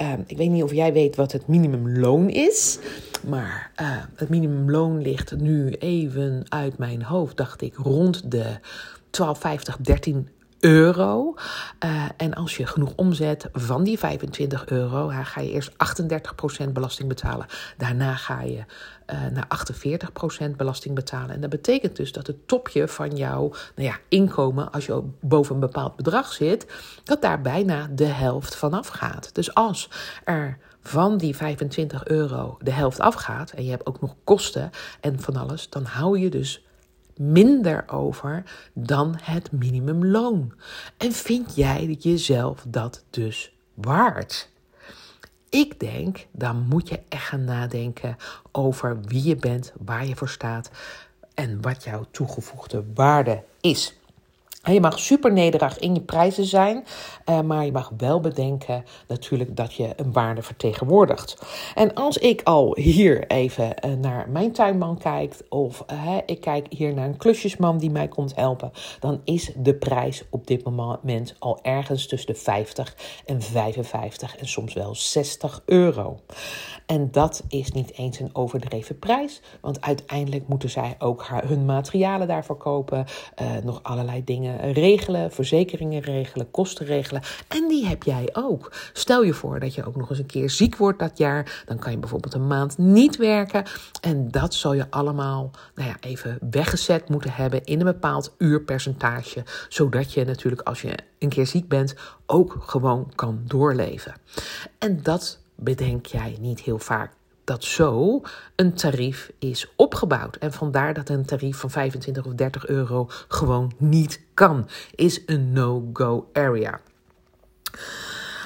Uh, 0.00 0.12
ik 0.26 0.36
weet 0.36 0.50
niet 0.50 0.62
of 0.62 0.72
jij 0.72 0.92
weet 0.92 1.16
wat 1.16 1.32
het 1.32 1.46
minimumloon 1.46 2.28
is, 2.28 2.78
maar 3.26 3.70
het 4.14 4.28
minimumloon 4.28 5.02
ligt 5.02 5.36
nu 5.36 5.70
even 5.70 6.44
uit 6.48 6.78
mijn 6.78 7.02
hoofd, 7.02 7.36
dacht 7.36 7.62
ik, 7.62 7.76
rond 7.76 8.30
de 8.30 8.58
12,50, 9.10 9.80
13 9.80 10.28
euro. 10.60 11.34
Uh, 11.84 12.04
en 12.16 12.34
als 12.34 12.56
je 12.56 12.66
genoeg 12.66 12.92
omzet 12.96 13.48
van 13.52 13.84
die 13.84 13.98
25 13.98 14.66
euro, 14.66 15.10
ga 15.22 15.40
je 15.40 15.50
eerst 15.50 15.70
38% 16.66 16.72
belasting 16.72 17.08
betalen. 17.08 17.46
Daarna 17.76 18.14
ga 18.14 18.42
je 18.42 18.64
uh, 19.12 19.26
naar 19.32 19.48
48% 20.52 20.56
belasting 20.56 20.94
betalen. 20.94 21.34
En 21.34 21.40
dat 21.40 21.50
betekent 21.50 21.96
dus 21.96 22.12
dat 22.12 22.26
het 22.26 22.48
topje 22.48 22.88
van 22.88 23.16
jouw 23.16 23.48
nou 23.48 23.88
ja, 23.88 23.98
inkomen, 24.08 24.72
als 24.72 24.86
je 24.86 25.02
boven 25.20 25.54
een 25.54 25.60
bepaald 25.60 25.96
bedrag 25.96 26.32
zit, 26.32 26.66
dat 27.04 27.22
daar 27.22 27.40
bijna 27.40 27.88
de 27.92 28.04
helft 28.04 28.56
vanaf 28.56 28.88
gaat. 28.88 29.34
Dus 29.34 29.54
als 29.54 29.90
er 30.24 30.58
van 30.80 31.16
die 31.16 31.36
25 31.36 32.06
euro 32.06 32.56
de 32.62 32.70
helft 32.70 33.00
afgaat 33.00 33.50
en 33.50 33.64
je 33.64 33.70
hebt 33.70 33.86
ook 33.86 34.00
nog 34.00 34.14
kosten 34.24 34.70
en 35.00 35.20
van 35.20 35.36
alles, 35.36 35.68
dan 35.70 35.84
hou 35.84 36.18
je 36.18 36.30
dus 36.30 36.62
minder 37.18 37.84
over 37.88 38.42
dan 38.72 39.18
het 39.22 39.52
minimumloon. 39.52 40.52
En 40.96 41.12
vind 41.12 41.56
jij 41.56 41.96
jezelf 41.98 42.64
dat 42.68 43.04
dus 43.10 43.52
waard? 43.74 44.50
Ik 45.48 45.80
denk, 45.80 46.26
dan 46.32 46.66
moet 46.68 46.88
je 46.88 47.00
echt 47.08 47.24
gaan 47.24 47.44
nadenken 47.44 48.16
over 48.52 49.00
wie 49.00 49.24
je 49.24 49.36
bent, 49.36 49.72
waar 49.78 50.06
je 50.06 50.16
voor 50.16 50.28
staat 50.28 50.70
en 51.34 51.62
wat 51.62 51.84
jouw 51.84 52.04
toegevoegde 52.10 52.84
waarde 52.94 53.42
is. 53.60 53.97
Je 54.62 54.80
mag 54.80 54.98
super 54.98 55.32
nederig 55.32 55.78
in 55.78 55.94
je 55.94 56.00
prijzen 56.00 56.44
zijn, 56.44 56.84
uh, 57.28 57.40
maar 57.40 57.64
je 57.64 57.72
mag 57.72 57.92
wel 57.96 58.20
bedenken 58.20 58.84
natuurlijk 59.06 59.56
dat 59.56 59.74
je 59.74 59.92
een 59.96 60.12
waarde 60.12 60.42
vertegenwoordigt. 60.42 61.38
En 61.74 61.94
als 61.94 62.18
ik 62.18 62.42
al 62.42 62.76
hier 62.76 63.26
even 63.26 63.74
uh, 63.84 63.92
naar 63.92 64.28
mijn 64.28 64.52
tuinman 64.52 64.98
kijk, 64.98 65.36
of 65.48 65.84
uh, 65.92 66.16
ik 66.26 66.40
kijk 66.40 66.66
hier 66.68 66.94
naar 66.94 67.08
een 67.08 67.16
klusjesman 67.16 67.78
die 67.78 67.90
mij 67.90 68.08
komt 68.08 68.34
helpen, 68.34 68.72
dan 69.00 69.20
is 69.24 69.52
de 69.56 69.74
prijs 69.74 70.24
op 70.30 70.46
dit 70.46 70.64
moment 70.64 71.34
al 71.38 71.58
ergens 71.62 72.06
tussen 72.06 72.32
de 72.32 72.38
50 72.38 72.96
en 73.26 73.42
55 73.42 74.36
en 74.36 74.48
soms 74.48 74.72
wel 74.72 74.94
60 74.94 75.62
euro. 75.64 76.20
En 76.86 77.10
dat 77.10 77.42
is 77.48 77.72
niet 77.72 77.92
eens 77.92 78.20
een 78.20 78.30
overdreven 78.32 78.98
prijs, 78.98 79.40
want 79.60 79.80
uiteindelijk 79.80 80.48
moeten 80.48 80.70
zij 80.70 80.94
ook 80.98 81.26
hun 81.28 81.64
materialen 81.64 82.28
daarvoor 82.28 82.56
kopen, 82.56 83.06
nog 83.62 83.80
allerlei 83.82 84.24
dingen 84.24 84.47
regelen, 84.56 85.32
verzekeringen 85.32 86.00
regelen, 86.00 86.50
kosten 86.50 86.86
regelen. 86.86 87.22
En 87.48 87.68
die 87.68 87.86
heb 87.86 88.02
jij 88.02 88.28
ook. 88.32 88.72
Stel 88.92 89.22
je 89.22 89.34
voor 89.34 89.60
dat 89.60 89.74
je 89.74 89.84
ook 89.84 89.96
nog 89.96 90.10
eens 90.10 90.18
een 90.18 90.26
keer 90.26 90.50
ziek 90.50 90.76
wordt 90.76 90.98
dat 90.98 91.18
jaar. 91.18 91.62
Dan 91.66 91.78
kan 91.78 91.92
je 91.92 91.98
bijvoorbeeld 91.98 92.34
een 92.34 92.46
maand 92.46 92.78
niet 92.78 93.16
werken. 93.16 93.64
En 94.00 94.30
dat 94.30 94.54
zal 94.54 94.72
je 94.72 94.86
allemaal 94.90 95.50
nou 95.74 95.88
ja, 95.88 95.96
even 96.00 96.38
weggezet 96.50 97.08
moeten 97.08 97.32
hebben 97.32 97.64
in 97.64 97.78
een 97.78 97.86
bepaald 97.86 98.34
uurpercentage. 98.38 99.44
Zodat 99.68 100.12
je 100.12 100.24
natuurlijk 100.24 100.62
als 100.62 100.82
je 100.82 100.98
een 101.18 101.28
keer 101.28 101.46
ziek 101.46 101.68
bent 101.68 101.94
ook 102.26 102.56
gewoon 102.60 103.12
kan 103.14 103.40
doorleven. 103.44 104.14
En 104.78 105.02
dat 105.02 105.38
bedenk 105.54 106.06
jij 106.06 106.36
niet 106.40 106.60
heel 106.60 106.78
vaak 106.78 107.12
dat 107.48 107.64
zo 107.64 108.20
een 108.56 108.74
tarief 108.74 109.30
is 109.38 109.72
opgebouwd. 109.76 110.36
En 110.36 110.52
vandaar 110.52 110.94
dat 110.94 111.08
een 111.08 111.24
tarief 111.24 111.56
van 111.56 111.70
25 111.70 112.24
of 112.24 112.32
30 112.32 112.66
euro 112.66 113.06
gewoon 113.28 113.72
niet 113.76 114.20
kan. 114.34 114.68
Is 114.94 115.22
een 115.26 115.52
no-go 115.52 116.28
area. 116.32 116.80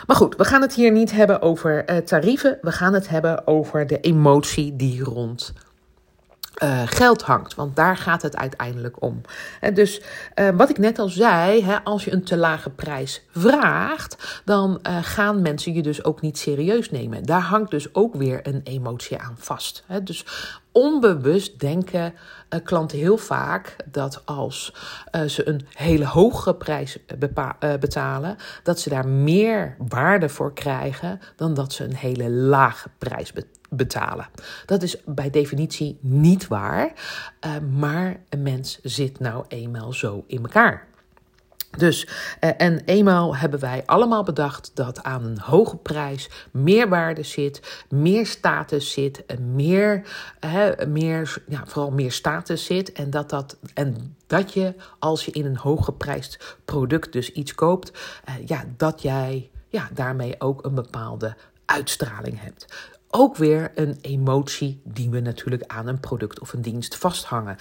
Maar 0.06 0.16
goed, 0.16 0.36
we 0.36 0.44
gaan 0.44 0.62
het 0.62 0.74
hier 0.74 0.92
niet 0.92 1.12
hebben 1.12 1.42
over 1.42 1.90
uh, 1.90 1.96
tarieven. 1.96 2.58
We 2.62 2.72
gaan 2.72 2.94
het 2.94 3.08
hebben 3.08 3.46
over 3.46 3.86
de 3.86 4.00
emotie 4.00 4.76
die 4.76 5.02
rond 5.02 5.52
uh, 6.62 6.82
geld 6.84 7.22
hangt. 7.22 7.54
Want 7.54 7.76
daar 7.76 7.96
gaat 7.96 8.22
het 8.22 8.36
uiteindelijk 8.36 9.02
om. 9.02 9.20
En 9.60 9.74
dus 9.74 10.00
uh, 10.34 10.48
wat 10.56 10.70
ik 10.70 10.78
net 10.78 10.98
al 10.98 11.08
zei, 11.08 11.64
hè, 11.64 11.84
als 11.84 12.04
je 12.04 12.12
een 12.12 12.24
te 12.24 12.36
lage 12.36 12.70
prijs 12.70 13.22
vraagt, 13.30 14.42
dan 14.44 14.80
uh, 14.82 14.98
gaan 15.02 15.42
mensen 15.42 15.74
je 15.74 15.82
dus 15.82 16.04
ook 16.04 16.20
niet 16.20 16.38
serieus 16.38 16.90
nemen. 16.90 17.22
Daar 17.22 17.40
hangt 17.40 17.70
dus 17.70 17.94
ook 17.94 18.14
weer 18.14 18.40
een 18.46 18.60
emotie 18.64 19.18
aan 19.18 19.34
vast. 19.38 19.84
Hè. 19.86 20.02
Dus 20.02 20.24
onbewust 20.72 21.60
denken 21.60 22.14
klanten 22.64 22.98
heel 22.98 23.16
vaak 23.16 23.76
dat 23.84 24.22
als 24.24 24.74
ze 25.26 25.48
een 25.48 25.66
hele 25.72 26.06
hoge 26.06 26.54
prijs 26.54 26.98
betalen, 27.80 28.36
dat 28.62 28.80
ze 28.80 28.88
daar 28.88 29.08
meer 29.08 29.76
waarde 29.88 30.28
voor 30.28 30.52
krijgen 30.52 31.20
dan 31.36 31.54
dat 31.54 31.72
ze 31.72 31.84
een 31.84 31.96
hele 31.96 32.30
lage 32.30 32.88
prijs 32.98 33.32
betalen 33.32 33.61
betalen. 33.72 34.28
Dat 34.66 34.82
is 34.82 34.96
bij 35.04 35.30
definitie 35.30 35.98
niet 36.00 36.48
waar, 36.48 36.92
uh, 37.46 37.50
maar 37.78 38.20
een 38.28 38.42
mens 38.42 38.78
zit 38.82 39.20
nou 39.20 39.44
eenmaal 39.48 39.92
zo 39.92 40.24
in 40.26 40.42
elkaar. 40.42 40.90
Dus, 41.78 42.08
uh, 42.40 42.50
en 42.56 42.82
eenmaal 42.84 43.36
hebben 43.36 43.60
wij 43.60 43.82
allemaal 43.86 44.22
bedacht 44.22 44.70
dat 44.74 45.02
aan 45.02 45.24
een 45.24 45.38
hoge 45.38 45.76
prijs 45.76 46.30
meer 46.50 46.88
waarde 46.88 47.22
zit, 47.22 47.84
meer 47.88 48.26
status 48.26 48.92
zit, 48.92 49.24
meer, 49.40 50.06
uh, 50.44 50.68
meer, 50.88 51.42
ja, 51.48 51.62
vooral 51.66 51.90
meer 51.90 52.12
status 52.12 52.64
zit. 52.64 52.92
En 52.92 53.10
dat, 53.10 53.30
dat, 53.30 53.56
en 53.74 54.16
dat 54.26 54.52
je, 54.52 54.74
als 54.98 55.24
je 55.24 55.30
in 55.30 55.46
een 55.46 55.56
hooggeprijsd 55.56 56.56
product 56.64 57.12
dus 57.12 57.32
iets 57.32 57.54
koopt, 57.54 57.92
uh, 58.28 58.34
ja, 58.46 58.64
dat 58.76 59.02
jij 59.02 59.50
ja, 59.68 59.88
daarmee 59.94 60.34
ook 60.38 60.64
een 60.64 60.74
bepaalde 60.74 61.36
uitstraling 61.64 62.40
hebt 62.40 62.66
ook 63.14 63.36
weer 63.36 63.72
een 63.74 63.98
emotie 64.00 64.80
die 64.84 65.10
we 65.10 65.20
natuurlijk 65.20 65.64
aan 65.66 65.86
een 65.86 66.00
product 66.00 66.40
of 66.40 66.52
een 66.52 66.62
dienst 66.62 66.96
vasthangen. 66.96 67.56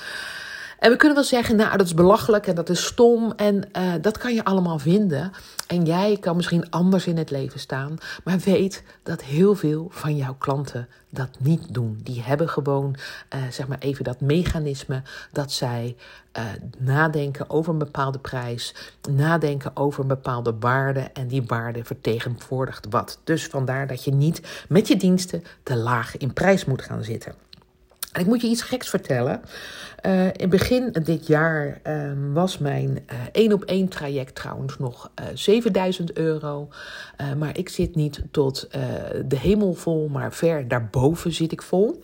En 0.81 0.91
we 0.91 0.95
kunnen 0.95 1.15
wel 1.15 1.25
zeggen, 1.25 1.55
nou, 1.55 1.77
dat 1.77 1.85
is 1.85 1.93
belachelijk 1.93 2.47
en 2.47 2.55
dat 2.55 2.69
is 2.69 2.85
stom 2.85 3.31
en 3.35 3.55
uh, 3.77 3.93
dat 4.01 4.17
kan 4.17 4.33
je 4.33 4.43
allemaal 4.43 4.79
vinden. 4.79 5.31
En 5.67 5.85
jij 5.85 6.17
kan 6.19 6.35
misschien 6.35 6.69
anders 6.69 7.07
in 7.07 7.17
het 7.17 7.31
leven 7.31 7.59
staan, 7.59 7.97
maar 8.23 8.37
weet 8.39 8.83
dat 9.03 9.23
heel 9.23 9.55
veel 9.55 9.87
van 9.89 10.15
jouw 10.15 10.35
klanten 10.37 10.87
dat 11.09 11.29
niet 11.39 11.73
doen. 11.73 11.99
Die 12.03 12.21
hebben 12.21 12.49
gewoon, 12.49 12.95
uh, 13.35 13.41
zeg 13.49 13.67
maar 13.67 13.77
even 13.79 14.03
dat 14.03 14.21
mechanisme 14.21 15.01
dat 15.31 15.51
zij 15.51 15.95
uh, 16.37 16.43
nadenken 16.77 17.49
over 17.49 17.73
een 17.73 17.79
bepaalde 17.79 18.19
prijs, 18.19 18.75
nadenken 19.09 19.75
over 19.75 20.01
een 20.01 20.07
bepaalde 20.07 20.55
waarde 20.59 21.09
en 21.13 21.27
die 21.27 21.43
waarde 21.45 21.83
vertegenwoordigt 21.83 22.87
wat. 22.89 23.19
Dus 23.23 23.45
vandaar 23.45 23.87
dat 23.87 24.03
je 24.03 24.13
niet 24.13 24.65
met 24.69 24.87
je 24.87 24.95
diensten 24.95 25.43
te 25.63 25.75
laag 25.75 26.17
in 26.17 26.33
prijs 26.33 26.65
moet 26.65 26.81
gaan 26.81 27.03
zitten. 27.03 27.33
En 28.11 28.21
ik 28.21 28.27
moet 28.27 28.41
je 28.41 28.47
iets 28.47 28.61
geks 28.61 28.89
vertellen. 28.89 29.41
Uh, 30.05 30.27
in 30.33 30.49
begin 30.49 30.95
dit 31.03 31.27
jaar 31.27 31.79
uh, 31.87 32.11
was 32.33 32.57
mijn 32.57 32.99
één 33.31 33.49
uh, 33.49 33.53
op 33.53 33.63
één 33.63 33.87
traject 33.87 34.35
trouwens 34.35 34.77
nog 34.77 35.11
7000 35.33 36.11
eh, 36.11 36.23
euro. 36.23 36.69
Eh, 37.17 37.33
maar 37.33 37.57
ik 37.57 37.69
zit 37.69 37.95
niet 37.95 38.21
tot 38.31 38.67
de 39.25 39.37
hemel 39.37 39.73
vol, 39.73 40.07
maar 40.07 40.33
ver 40.33 40.67
daarboven 40.67 41.31
zit 41.31 41.51
ik 41.51 41.61
vol 41.61 42.03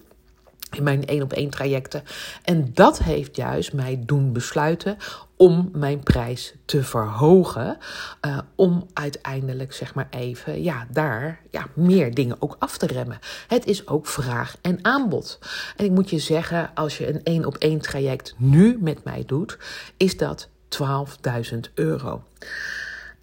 in 0.75 0.83
mijn 0.83 1.05
één 1.05 1.21
op 1.21 1.33
één 1.33 1.49
trajecten. 1.49 2.03
En 2.43 2.69
dat 2.73 2.99
heeft 2.99 3.35
juist 3.35 3.73
mij 3.73 4.01
doen 4.05 4.33
besluiten 4.33 4.97
om 5.37 5.69
mijn 5.73 6.03
prijs 6.03 6.53
te 6.65 6.83
verhogen. 6.83 7.77
Uh, 8.25 8.37
om 8.55 8.85
uiteindelijk, 8.93 9.73
zeg 9.73 9.95
maar 9.95 10.07
even, 10.09 10.63
ja, 10.63 10.87
daar 10.91 11.41
ja, 11.51 11.67
meer 11.73 12.13
dingen 12.13 12.35
ook 12.39 12.55
af 12.59 12.77
te 12.77 12.85
remmen. 12.85 13.19
Het 13.47 13.65
is 13.65 13.87
ook 13.87 14.07
vraag 14.07 14.55
en 14.61 14.79
aanbod. 14.81 15.39
En 15.75 15.85
ik 15.85 15.91
moet 15.91 16.09
je 16.09 16.19
zeggen, 16.19 16.71
als 16.73 16.97
je 16.97 17.07
een 17.07 17.23
één 17.23 17.45
op 17.45 17.55
één 17.55 17.79
traject 17.79 18.33
nu 18.37 18.77
met 18.81 19.03
mij 19.03 19.23
doet, 19.25 19.57
is 19.97 20.17
dat 20.17 20.49
12.000 20.69 21.57
euro. 21.73 22.23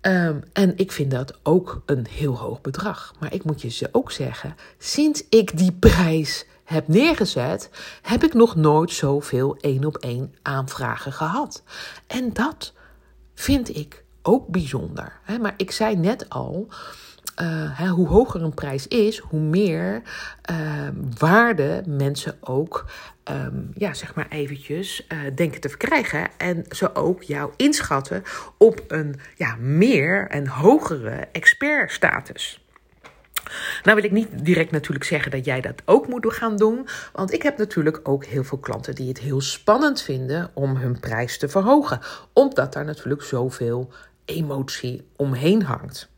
Um, 0.07 0.43
en 0.53 0.73
ik 0.77 0.93
vind 0.93 1.11
dat 1.11 1.39
ook 1.43 1.83
een 1.87 2.07
heel 2.11 2.39
hoog 2.39 2.61
bedrag. 2.61 3.15
Maar 3.21 3.35
ik 3.35 3.45
moet 3.45 3.63
je 3.63 3.71
ze 3.71 3.89
ook 3.93 4.13
zeggen, 4.13 4.55
sinds 4.79 5.25
ik 5.29 5.59
die 5.59 5.73
prijs 5.73 6.47
heb 6.65 6.89
neergezet, 6.89 7.71
heb 8.03 8.25
ik 8.25 8.35
nog 8.35 8.57
nooit 8.57 8.91
zoveel 8.91 9.57
één 9.61 9.85
op 9.85 9.97
één 9.97 10.35
aanvragen 10.43 11.13
gehad. 11.13 11.63
En 12.07 12.33
dat 12.33 12.73
vind 13.35 13.77
ik 13.77 14.05
ook 14.23 14.49
bijzonder. 14.49 15.21
Maar 15.41 15.55
ik 15.57 15.71
zei 15.71 15.97
net 15.97 16.29
al. 16.29 16.69
Uh, 17.43 17.91
hoe 17.91 18.09
hoger 18.09 18.43
een 18.43 18.55
prijs 18.55 18.89
is, 18.89 19.19
hoe 19.19 19.41
meer 19.41 20.03
uh, 20.51 20.89
waarde 21.19 21.83
mensen 21.87 22.37
ook, 22.41 22.91
um, 23.31 23.71
ja, 23.75 23.95
zeg 23.95 24.15
maar 24.15 24.29
eventjes, 24.29 25.07
uh, 25.09 25.19
denken 25.35 25.61
te 25.61 25.69
verkrijgen. 25.69 26.29
En 26.39 26.65
ze 26.69 26.95
ook 26.95 27.23
jou 27.23 27.53
inschatten 27.57 28.23
op 28.59 28.85
een 28.89 29.21
ja, 29.37 29.57
meer 29.61 30.29
en 30.29 30.47
hogere 30.47 31.29
expertstatus. 31.33 32.64
Nou 33.83 33.97
wil 33.97 34.05
ik 34.05 34.13
niet 34.13 34.45
direct 34.45 34.71
natuurlijk 34.71 35.05
zeggen 35.05 35.31
dat 35.31 35.45
jij 35.45 35.61
dat 35.61 35.83
ook 35.85 36.09
moet 36.09 36.33
gaan 36.33 36.57
doen. 36.57 36.87
Want 37.13 37.33
ik 37.33 37.43
heb 37.43 37.59
natuurlijk 37.59 38.01
ook 38.03 38.25
heel 38.25 38.45
veel 38.45 38.59
klanten 38.59 38.95
die 38.95 39.09
het 39.09 39.19
heel 39.19 39.41
spannend 39.41 40.03
vinden 40.03 40.51
om 40.55 40.77
hun 40.77 41.01
prijs 41.01 41.39
te 41.39 41.49
verhogen. 41.49 42.01
Omdat 42.33 42.73
daar 42.73 42.85
natuurlijk 42.85 43.23
zoveel 43.23 43.93
emotie 44.25 45.07
omheen 45.17 45.63
hangt. 45.63 46.09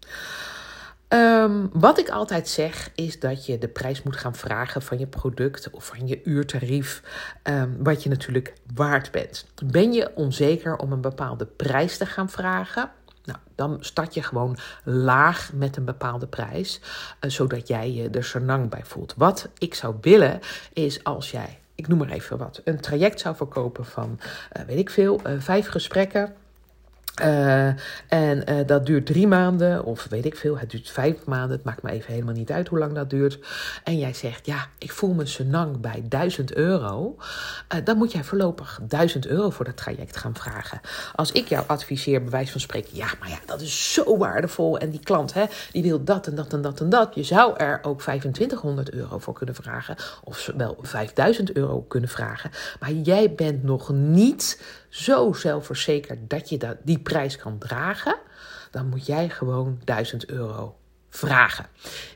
Ehm, 1.09 1.66
wat 1.73 1.99
ik 1.99 2.09
altijd 2.09 2.49
zeg 2.49 2.90
is 2.95 3.21
dat 3.21 3.47
je 3.47 3.59
de 3.59 3.68
prijs 3.68 4.02
moet 4.02 4.16
gaan 4.16 4.35
vragen 4.35 4.83
van 4.83 4.99
je 4.99 5.06
product 5.06 5.71
of 5.71 5.87
van 5.87 6.06
je 6.06 6.21
uurtarief, 6.25 7.02
um, 7.42 7.76
wat 7.83 8.02
je 8.02 8.09
natuurlijk 8.09 8.52
waard 8.75 9.11
bent. 9.11 9.47
Ben 9.64 9.92
je 9.92 10.11
onzeker 10.14 10.76
om 10.76 10.92
een 10.92 11.00
bepaalde 11.00 11.47
prijs 11.47 11.97
te 11.97 12.06
gaan 12.06 12.30
vragen? 12.30 12.90
Nou, 13.26 13.38
dan 13.54 13.76
start 13.80 14.14
je 14.14 14.23
gewoon 14.23 14.59
laag 14.85 15.50
met 15.52 15.76
een 15.76 15.85
bepaalde 15.85 16.26
prijs, 16.26 16.80
uh, 17.21 17.30
zodat 17.30 17.68
jij 17.68 17.92
je 17.92 18.11
er 18.11 18.68
bij 18.68 18.85
voelt. 18.85 19.14
Wat 19.16 19.49
ik 19.59 19.75
zou 19.75 19.95
willen 20.00 20.40
is 20.73 21.04
als 21.04 21.30
jij, 21.30 21.59
ik 21.75 21.88
noem 21.88 21.99
maar 21.99 22.09
even 22.09 22.38
wat, 22.38 22.61
een 22.64 22.80
traject 22.80 23.21
zou 23.21 23.37
verkopen 23.37 23.85
van, 23.85 24.18
uh, 24.56 24.62
weet 24.62 24.78
ik 24.78 24.90
veel, 24.90 25.21
uh, 25.26 25.40
vijf 25.40 25.68
gesprekken 25.68 26.35
uh, 27.23 27.67
en 28.09 28.45
uh, 28.49 28.67
dat 28.67 28.87
duurt 28.87 29.07
drie 29.07 29.27
maanden, 29.27 29.85
of 29.85 30.07
weet 30.11 30.25
ik 30.25 30.37
veel, 30.37 30.59
het 30.59 30.71
duurt 30.71 30.91
vijf 30.91 31.25
maanden. 31.25 31.57
Het 31.57 31.65
maakt 31.65 31.83
me 31.83 31.91
even 31.91 32.13
helemaal 32.13 32.35
niet 32.35 32.51
uit 32.51 32.69
hoe 32.69 32.79
lang 32.79 32.93
dat 32.93 33.11
duurt. 33.11 33.39
En 33.85 33.99
jij 33.99 34.15
zegt, 34.15 34.47
ja, 34.47 34.67
ik 34.79 34.93
voel 34.93 35.15
me 35.15 35.27
senang 35.27 35.81
bij 35.81 36.05
1000 36.09 36.55
euro. 36.55 37.17
Uh, 37.75 37.85
dan 37.85 37.97
moet 37.97 38.13
jij 38.13 38.25
voorlopig 38.25 38.81
1000 38.89 39.27
euro 39.27 39.51
voor 39.51 39.65
dat 39.65 39.77
traject 39.77 40.17
gaan 40.17 40.35
vragen. 40.35 40.81
Als 41.15 41.33
ik 41.33 41.49
jou 41.49 41.65
adviseer, 41.67 42.23
bij 42.23 42.31
wijze 42.31 42.53
van 42.53 42.61
spreken, 42.61 42.97
ja, 42.97 43.09
maar 43.21 43.29
ja, 43.29 43.39
dat 43.47 43.61
is 43.61 43.93
zo 43.93 44.19
waardevol. 44.19 44.79
En 44.79 44.91
die 44.91 45.01
klant, 45.01 45.35
hè, 45.35 45.45
die 45.73 45.83
wil 45.83 46.05
dat 46.05 46.27
en 46.27 46.35
dat 46.35 46.53
en 46.53 46.63
dat 46.63 46.81
en 46.81 46.89
dat. 46.89 47.15
Je 47.15 47.23
zou 47.23 47.57
er 47.57 47.79
ook 47.83 48.01
2500 48.01 48.91
euro 48.91 49.19
voor 49.19 49.35
kunnen 49.35 49.55
vragen, 49.55 49.97
of 50.25 50.51
wel 50.57 50.77
5000 50.83 51.53
euro 51.53 51.81
kunnen 51.81 52.11
vragen. 52.11 52.51
Maar 52.81 52.93
jij 52.93 53.35
bent 53.35 53.63
nog 53.63 53.91
niet 53.93 54.59
zo 54.97 55.33
zelfverzekerd 55.33 56.31
dat 56.31 56.49
je 56.49 56.59
dat, 56.59 56.76
die 56.83 56.99
prijs 56.99 57.37
kan 57.37 57.59
dragen, 57.59 58.17
dan 58.71 58.88
moet 58.88 59.07
jij 59.07 59.29
gewoon 59.29 59.81
1000 59.85 60.26
euro 60.26 60.76
vragen. 61.11 61.67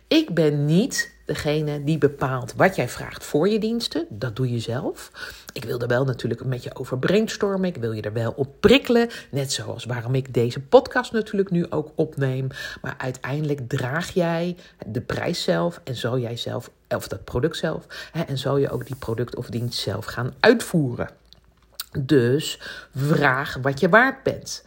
Ik 0.09 0.35
ben 0.35 0.65
niet 0.65 1.13
degene 1.27 1.85
die 1.85 1.99
bepaalt 1.99 2.55
wat 2.57 2.77
jij 2.77 2.89
vraagt 2.89 3.25
voor 3.25 3.49
je 3.49 3.59
diensten. 3.59 4.07
Dat 4.09 4.37
doe 4.37 4.53
je 4.53 4.59
zelf. 4.59 5.11
Ik 5.53 5.65
wil 5.65 5.81
er 5.81 5.89
wel 5.89 6.05
natuurlijk 6.05 6.45
met 6.45 6.63
je 6.63 6.75
over 6.75 6.99
brainstormen. 6.99 7.69
Ik 7.69 7.77
wil 7.77 7.93
je 7.93 8.03
er 8.03 8.13
wel 8.13 8.33
op 8.37 8.49
prikkelen. 8.61 9.09
Net 9.31 9.53
zoals 9.53 9.85
waarom 9.85 10.15
ik 10.15 10.35
deze 10.35 10.61
podcast 10.61 11.13
natuurlijk 11.13 11.51
nu 11.51 11.71
ook 11.71 11.93
opneem. 11.95 12.49
Maar 12.83 12.95
uiteindelijk 12.99 13.69
draag 13.69 14.11
jij 14.11 14.57
de 14.87 15.01
prijs 15.01 15.43
zelf 15.43 15.81
en 15.85 15.95
zal 15.97 16.19
jij 16.19 16.37
zelf, 16.37 16.71
of 16.89 17.09
dat 17.09 17.25
product 17.25 17.57
zelf, 17.57 17.87
en 18.27 18.39
zal 18.39 18.57
je 18.57 18.71
ook 18.71 18.87
die 18.87 18.97
product 18.97 19.37
of 19.37 19.47
dienst 19.47 19.79
zelf 19.79 20.05
gaan 20.05 20.35
uitvoeren. 20.41 21.20
Dus 21.99 22.59
vraag 22.95 23.57
wat 23.63 23.81
je 23.81 23.89
waard 23.89 24.23
bent. 24.23 24.65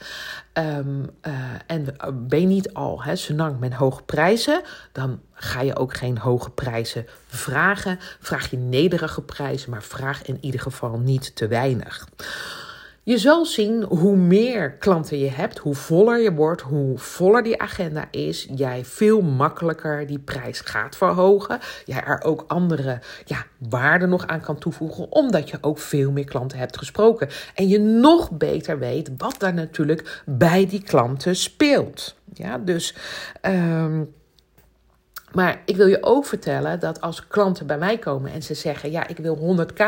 Um, 0.53 1.10
uh, 1.27 1.34
en 1.68 1.96
ben 2.13 2.39
je 2.39 2.48
niet 2.48 2.74
al 2.74 3.03
hè, 3.03 3.15
senang 3.15 3.60
met 3.60 3.74
hoge 3.74 4.03
prijzen, 4.03 4.62
dan 4.92 5.22
ga 5.34 5.62
je 5.62 5.75
ook 5.75 5.94
geen 5.94 6.18
hoge 6.18 6.50
prijzen 6.50 7.06
vragen. 7.27 8.00
Vraag 8.20 8.50
je 8.50 8.58
nederige 8.58 9.22
prijzen, 9.22 9.70
maar 9.70 9.84
vraag 9.84 10.24
in 10.24 10.38
ieder 10.42 10.60
geval 10.60 11.00
niet 11.00 11.36
te 11.36 11.48
weinig. 11.48 12.08
Je 13.05 13.17
zal 13.17 13.45
zien 13.45 13.83
hoe 13.83 14.15
meer 14.15 14.72
klanten 14.72 15.19
je 15.19 15.29
hebt, 15.29 15.57
hoe 15.57 15.75
voller 15.75 16.19
je 16.19 16.33
wordt, 16.33 16.62
hoe 16.62 16.98
voller 16.98 17.43
die 17.43 17.62
agenda 17.62 18.07
is, 18.12 18.48
jij 18.55 18.86
veel 18.86 19.22
makkelijker 19.22 20.07
die 20.07 20.19
prijs 20.19 20.60
gaat 20.60 20.98
verhogen. 20.98 21.60
Jij 21.86 22.03
er 22.03 22.24
ook 22.24 22.43
andere 22.48 23.00
ja, 23.25 23.45
waarden 23.69 24.10
nog 24.10 24.27
aan 24.27 24.41
kan 24.41 24.57
toevoegen, 24.57 25.12
omdat 25.12 25.50
je 25.50 25.57
ook 25.62 25.79
veel 25.79 26.12
meer 26.12 26.25
klanten 26.25 26.57
hebt 26.57 26.77
gesproken. 26.77 27.29
En 27.55 27.67
je 27.67 27.79
nog 27.79 28.31
beter 28.31 28.79
weet 28.79 29.12
wat 29.17 29.36
daar 29.38 29.53
natuurlijk 29.53 30.22
bij 30.25 30.67
die 30.67 30.83
klanten 30.83 31.36
speelt. 31.36 32.15
Ja, 32.33 32.57
dus. 32.57 32.95
Um, 33.41 34.13
maar 35.36 35.62
ik 35.66 35.75
wil 35.75 35.88
je 35.88 36.04
ook 36.04 36.25
vertellen 36.25 36.80
dat 36.80 37.02
als 37.02 37.28
klanten 37.28 37.68
bij 37.68 37.78
mij 37.78 37.98
komen 37.98 38.32
en 38.32 38.44
ze 38.44 38.54
zeggen: 38.54 38.92
Ja, 38.92 39.08
ik 39.08 39.18
wil 39.18 39.58
100k 39.58 39.84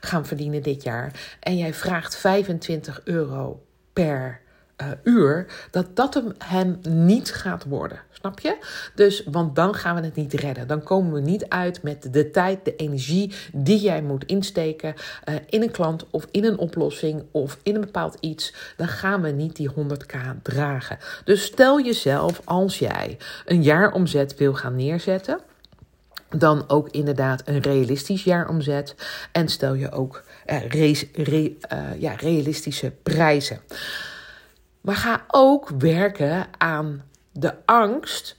gaan 0.00 0.26
verdienen 0.26 0.62
dit 0.62 0.82
jaar. 0.82 1.36
En 1.40 1.56
jij 1.56 1.74
vraagt 1.74 2.16
25 2.16 3.00
euro 3.04 3.62
per 3.92 4.40
uh, 4.80 4.88
uur, 5.02 5.46
dat 5.70 5.96
dat 5.96 6.22
hem, 6.38 6.78
niet 6.88 7.32
gaat 7.32 7.64
worden. 7.64 8.00
Snap 8.10 8.40
je? 8.40 8.56
Dus, 8.94 9.24
want 9.30 9.56
dan 9.56 9.74
gaan 9.74 9.94
we 9.94 10.00
het 10.00 10.14
niet 10.14 10.32
redden. 10.32 10.66
Dan 10.66 10.82
komen 10.82 11.12
we 11.12 11.20
niet 11.20 11.48
uit 11.48 11.82
met 11.82 12.12
de 12.12 12.30
tijd, 12.30 12.64
de 12.64 12.76
energie 12.76 13.32
die 13.52 13.80
jij 13.80 14.02
moet 14.02 14.24
insteken 14.24 14.94
uh, 15.28 15.34
in 15.48 15.62
een 15.62 15.70
klant 15.70 16.06
of 16.10 16.26
in 16.30 16.44
een 16.44 16.58
oplossing 16.58 17.22
of 17.30 17.58
in 17.62 17.74
een 17.74 17.80
bepaald 17.80 18.16
iets. 18.20 18.54
Dan 18.76 18.88
gaan 18.88 19.22
we 19.22 19.30
niet 19.30 19.56
die 19.56 19.70
100k 19.70 20.42
dragen. 20.42 20.98
Dus 21.24 21.44
stel 21.44 21.80
jezelf 21.80 22.40
als 22.44 22.78
jij 22.78 23.16
een 23.44 23.62
jaaromzet 23.62 24.36
wil 24.36 24.54
gaan 24.54 24.76
neerzetten 24.76 25.40
dan 26.36 26.64
ook 26.68 26.88
inderdaad 26.90 27.42
een 27.44 27.60
realistisch 27.60 28.24
jaaromzet. 28.24 28.94
En 29.32 29.48
stel 29.48 29.74
je 29.74 29.90
ook 29.90 30.22
uh, 30.46 30.62
ja, 31.98 32.12
realistische 32.12 32.92
prijzen. 33.02 33.60
Maar 34.80 34.96
ga 34.96 35.24
ook 35.28 35.68
werken 35.78 36.46
aan 36.58 37.02
de 37.32 37.54
angst, 37.64 38.36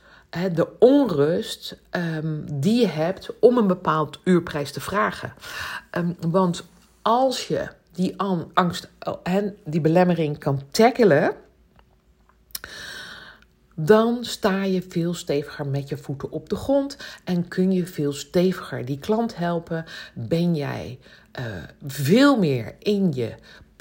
de 0.53 0.67
onrust 0.79 1.79
um, 1.91 2.45
die 2.59 2.79
je 2.79 2.87
hebt 2.87 3.39
om 3.39 3.57
een 3.57 3.67
bepaald 3.67 4.19
uurprijs 4.23 4.71
te 4.71 4.81
vragen. 4.81 5.33
Um, 5.97 6.15
want 6.19 6.63
als 7.01 7.47
je 7.47 7.67
die 7.91 8.21
angst 8.53 8.89
en 9.23 9.57
die 9.65 9.81
belemmering 9.81 10.37
kan 10.37 10.61
tackelen, 10.71 11.35
dan 13.75 14.25
sta 14.25 14.63
je 14.63 14.81
veel 14.81 15.13
steviger 15.13 15.67
met 15.67 15.89
je 15.89 15.97
voeten 15.97 16.31
op 16.31 16.49
de 16.49 16.55
grond 16.55 16.97
en 17.23 17.47
kun 17.47 17.71
je 17.71 17.85
veel 17.85 18.13
steviger 18.13 18.85
die 18.85 18.99
klant 18.99 19.37
helpen. 19.37 19.85
Ben 20.13 20.55
jij 20.55 20.99
uh, 21.39 21.45
veel 21.85 22.37
meer 22.37 22.75
in 22.79 23.11
je 23.13 23.35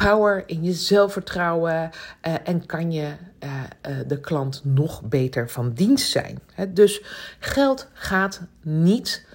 power, 0.04 0.42
in 0.46 0.62
je 0.62 0.72
zelfvertrouwen 0.72 1.90
uh, 2.26 2.34
en 2.44 2.66
kan 2.66 2.92
je 2.92 3.12
uh, 3.44 3.52
uh, 3.88 3.96
de 4.06 4.20
klant 4.20 4.60
nog 4.64 5.02
beter 5.02 5.50
van 5.50 5.72
dienst 5.72 6.10
zijn. 6.10 6.40
Dus 6.68 7.02
geld 7.38 7.88
gaat 7.92 8.40
niet 8.62 9.28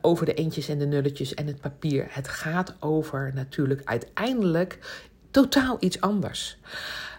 over 0.00 0.26
de 0.26 0.34
eentjes 0.34 0.68
en 0.68 0.78
de 0.78 0.86
nulletjes 0.86 1.34
en 1.34 1.46
het 1.46 1.60
papier. 1.60 2.06
Het 2.08 2.28
gaat 2.28 2.74
over 2.80 3.30
natuurlijk 3.34 3.80
uiteindelijk 3.84 4.78
totaal 5.30 5.76
iets 5.80 6.00
anders. 6.00 6.58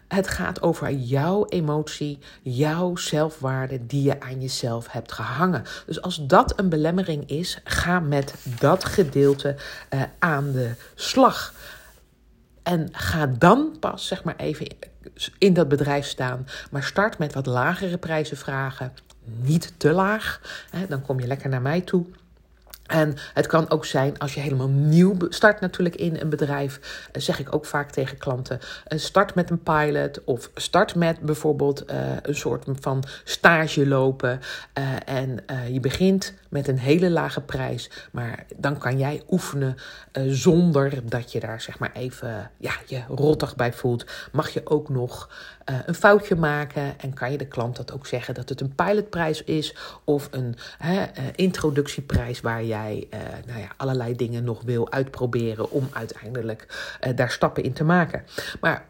Het 0.08 0.28
gaat 0.28 0.62
over 0.62 0.92
jouw 0.92 1.46
emotie, 1.46 2.20
jouw 2.42 2.96
zelfwaarde 2.96 3.86
die 3.86 4.04
je 4.04 4.20
aan 4.20 4.42
jezelf 4.42 4.92
hebt 4.92 5.12
gehangen. 5.12 5.64
Dus 5.86 6.02
als 6.02 6.28
dat 6.28 6.60
een 6.60 6.70
belemmering 6.70 7.30
is, 7.30 7.60
ga 7.64 8.00
met 8.00 8.34
dat 8.60 8.86
gedeelte 8.86 9.56
aan 10.20 10.52
de 10.52 10.72
slag. 10.96 11.54
En 12.64 12.90
ga 12.92 13.28
dan 13.28 13.76
pas, 13.80 14.08
zeg 14.08 14.24
maar 14.24 14.36
even, 14.36 14.68
in 15.38 15.54
dat 15.54 15.68
bedrijf 15.68 16.06
staan. 16.06 16.48
Maar 16.72 16.84
start 16.84 17.18
met 17.18 17.34
wat 17.34 17.46
lagere 17.46 17.98
prijzen 17.98 18.38
vragen. 18.38 18.94
Niet 19.24 19.74
te 19.78 19.92
laag. 19.92 20.42
Hè, 20.70 20.88
dan 20.88 21.02
kom 21.02 21.20
je 21.20 21.28
lekker 21.28 21.50
naar 21.50 21.62
mij 21.62 21.82
toe. 21.82 22.06
En 22.90 23.16
het 23.34 23.48
kan 23.48 23.70
ook 23.70 23.86
zijn 23.86 24.18
als 24.18 24.34
je 24.34 24.40
helemaal 24.40 24.68
nieuw 24.68 25.16
start 25.30 25.60
natuurlijk 25.60 25.96
in 25.96 26.18
een 26.20 26.30
bedrijf, 26.30 26.80
eh, 27.12 27.22
zeg 27.22 27.40
ik 27.40 27.56
ook 27.56 27.66
vaak 27.66 27.92
tegen 27.92 28.18
klanten, 28.18 28.60
eh, 28.86 29.00
start 29.00 29.36
met 29.36 29.50
een 29.50 29.64
pilot 29.64 30.24
of 30.24 30.50
start 30.56 30.96
met 30.96 31.20
bijvoorbeeld 31.20 31.92
uh, 31.92 31.98
een 32.22 32.36
soort 32.36 32.66
van 32.80 33.04
stage 33.24 33.88
lopen 33.88 34.40
en 35.06 35.44
je 35.72 35.80
begint 35.80 36.34
met 36.50 36.68
een 36.68 36.80
hele 36.80 37.10
lage 37.10 37.42
prijs, 37.42 37.90
maar 38.12 38.46
dan 38.56 38.78
kan 38.78 38.98
jij 38.98 39.22
oefenen 39.30 39.76
zonder 40.28 41.10
dat 41.10 41.32
je 41.32 41.40
daar 41.40 41.62
zeg 41.62 41.80
maar 41.80 41.92
even 41.94 42.52
ja, 42.58 42.72
je 42.86 43.02
rottig 43.08 43.56
bij 43.56 43.74
voelt. 43.74 44.06
Mag 44.32 44.50
je 44.50 44.62
ook 44.66 44.90
nog 44.90 45.30
een 45.86 45.96
foutje 45.96 46.36
maken 46.36 47.00
en 47.00 47.14
kan 47.14 47.32
je 47.32 47.38
de 47.38 47.48
klant 47.48 47.76
dat 47.76 47.94
ook 47.94 48.08
zeggen 48.08 48.34
dat 48.34 48.50
het 48.50 48.62
een 48.62 48.76
pilotprijs 48.76 49.44
is 49.44 49.76
of 50.04 50.28
een 50.32 50.56
introductieprijs 51.36 52.42
waar 52.42 52.64
jij 52.64 53.08
nou 53.46 53.60
ja, 53.60 53.68
allerlei 53.78 54.16
dingen 54.16 54.44
nog 54.44 54.62
wil 54.62 54.92
uitproberen 54.92 55.72
om 55.72 55.90
uiteindelijk 55.92 56.68
daar 57.16 57.32
stappen 57.32 57.64
in 57.64 57.74
te 57.74 57.84
maken. 57.84 58.24
Maar 58.60 58.86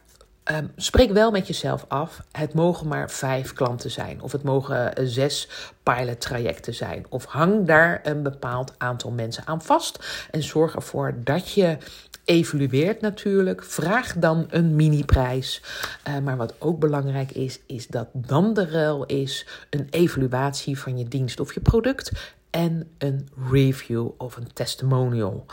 ehm, 0.55 0.67
spreek 0.75 1.11
wel 1.11 1.31
met 1.31 1.47
jezelf 1.47 1.85
af. 1.87 2.21
Het 2.31 2.53
mogen 2.53 2.87
maar 2.87 3.09
vijf 3.09 3.53
klanten 3.53 3.91
zijn. 3.91 4.21
Of 4.21 4.31
het 4.31 4.43
mogen 4.43 5.01
uh, 5.01 5.07
zes 5.07 5.49
pilot 5.83 6.21
trajecten 6.21 6.73
zijn. 6.73 7.05
Of 7.09 7.25
hang 7.25 7.65
daar 7.65 7.99
een 8.03 8.23
bepaald 8.23 8.73
aantal 8.77 9.11
mensen 9.11 9.47
aan 9.47 9.61
vast. 9.61 10.27
En 10.31 10.43
zorg 10.43 10.75
ervoor 10.75 11.13
dat 11.23 11.51
je 11.51 11.77
evalueert 12.25 13.01
natuurlijk. 13.01 13.63
Vraag 13.63 14.13
dan 14.13 14.45
een 14.49 14.75
miniprijs. 14.75 15.61
Uh, 16.07 16.17
maar 16.17 16.37
wat 16.37 16.53
ook 16.59 16.79
belangrijk 16.79 17.31
is, 17.31 17.59
is 17.65 17.87
dat 17.87 18.07
dan 18.13 18.53
de 18.53 18.69
ruil 18.69 19.05
is 19.05 19.45
een 19.69 19.87
evaluatie 19.89 20.79
van 20.79 20.97
je 20.97 21.07
dienst 21.07 21.39
of 21.39 21.53
je 21.53 21.59
product 21.59 22.11
en 22.49 22.91
een 22.97 23.27
review 23.51 24.09
of 24.17 24.35
een 24.35 24.53
testimonial. 24.53 25.45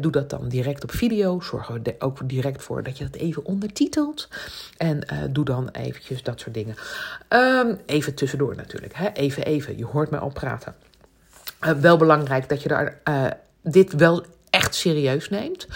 Doe 0.00 0.12
dat 0.12 0.30
dan 0.30 0.48
direct 0.48 0.82
op 0.82 0.90
video. 0.90 1.40
Zorg 1.40 1.68
er 1.68 1.94
ook 1.98 2.28
direct 2.28 2.62
voor 2.62 2.82
dat 2.82 2.98
je 2.98 3.04
dat 3.04 3.14
even 3.14 3.44
ondertitelt. 3.44 4.28
En 4.76 5.06
uh, 5.12 5.18
doe 5.30 5.44
dan 5.44 5.68
eventjes 5.68 6.22
dat 6.22 6.40
soort 6.40 6.54
dingen. 6.54 6.74
Um, 7.28 7.80
even 7.86 8.14
tussendoor 8.14 8.56
natuurlijk. 8.56 8.94
Hè? 8.94 9.08
Even, 9.08 9.44
even. 9.44 9.78
Je 9.78 9.84
hoort 9.84 10.10
mij 10.10 10.20
al 10.20 10.32
praten. 10.32 10.74
wel 11.80 11.96
belangrijk 11.96 12.48
dat 12.48 12.62
je 12.62 12.68
daar 12.68 13.00
dit 13.62 13.92
wel 13.92 14.24
echt 14.50 14.74
serieus 14.74 15.28
neemt. 15.28 15.66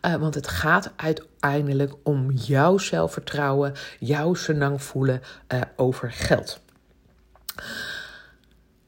Want 0.00 0.34
het 0.34 0.48
gaat 0.48 0.90
uiteindelijk 0.96 1.92
om 2.02 2.30
jouw 2.30 2.78
zelfvertrouwen, 2.78 3.72
jouw 3.98 4.34
senang 4.34 4.82
voelen 4.82 5.22
over 5.76 6.12
geld. 6.12 6.60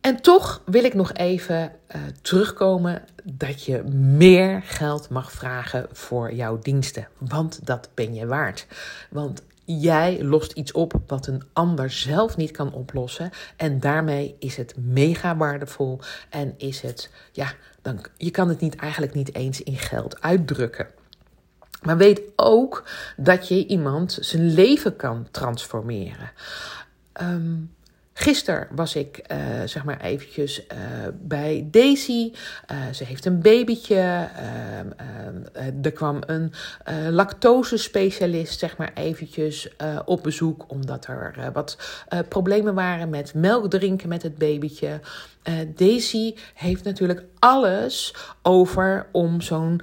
En 0.09 0.21
toch 0.21 0.62
wil 0.64 0.85
ik 0.85 0.94
nog 0.94 1.12
even 1.12 1.73
uh, 1.97 2.03
terugkomen 2.23 3.03
dat 3.25 3.64
je 3.64 3.83
meer 3.92 4.62
geld 4.64 5.09
mag 5.09 5.33
vragen 5.33 5.87
voor 5.92 6.33
jouw 6.35 6.59
diensten. 6.59 7.09
Want 7.18 7.66
dat 7.66 7.88
ben 7.94 8.14
je 8.14 8.27
waard. 8.27 8.66
Want 9.11 9.42
Jij 9.71 10.23
lost 10.23 10.53
iets 10.53 10.73
op 10.73 11.01
wat 11.07 11.27
een 11.27 11.42
ander 11.53 11.90
zelf 11.90 12.37
niet 12.37 12.51
kan 12.51 12.73
oplossen. 12.73 13.31
En 13.57 13.81
daarmee 13.81 14.37
is 14.38 14.57
het 14.57 14.75
mega 14.77 15.37
waardevol. 15.37 16.01
En 16.29 16.55
is 16.57 16.81
het, 16.81 17.11
ja, 17.33 17.53
dan, 17.83 18.05
je 18.16 18.31
kan 18.31 18.49
het 18.49 18.61
niet, 18.61 18.77
eigenlijk 18.77 19.14
niet 19.14 19.35
eens 19.35 19.62
in 19.62 19.77
geld 19.77 20.21
uitdrukken. 20.21 20.87
Maar 21.83 21.97
weet 21.97 22.21
ook 22.37 22.85
dat 23.16 23.49
je 23.49 23.66
iemand 23.66 24.18
zijn 24.21 24.55
leven 24.55 24.97
kan 24.97 25.29
transformeren. 25.31 26.31
Um, 27.21 27.71
Gisteren 28.20 28.68
was 28.70 28.94
ik, 28.94 29.22
uh, 29.33 29.38
zeg 29.64 29.85
maar 29.85 30.00
eventjes 30.00 30.61
uh, 30.61 30.78
bij 31.20 31.68
Daisy. 31.70 32.33
Uh, 32.70 32.76
ze 32.92 33.04
heeft 33.04 33.24
een 33.24 33.40
babytje. 33.40 34.28
Ehm, 34.37 34.90
ehm, 35.52 35.72
er 35.83 35.92
kwam 35.92 36.18
een 36.26 36.52
lactose-specialist, 37.11 38.59
zeg 38.59 38.76
maar 38.76 38.90
eventjes 38.94 39.68
op 40.04 40.22
bezoek. 40.22 40.64
Omdat 40.68 41.07
er 41.07 41.50
wat 41.52 41.78
problemen 42.28 42.74
waren 42.74 43.09
met 43.09 43.35
melk 43.35 43.70
drinken 43.70 44.09
met 44.09 44.22
het 44.22 44.38
babytje. 44.38 45.00
Daisy 45.74 46.35
heeft 46.54 46.85
natuurlijk 46.85 47.24
alles 47.38 48.14
over 48.42 49.07
om 49.12 49.40
zo'n 49.40 49.81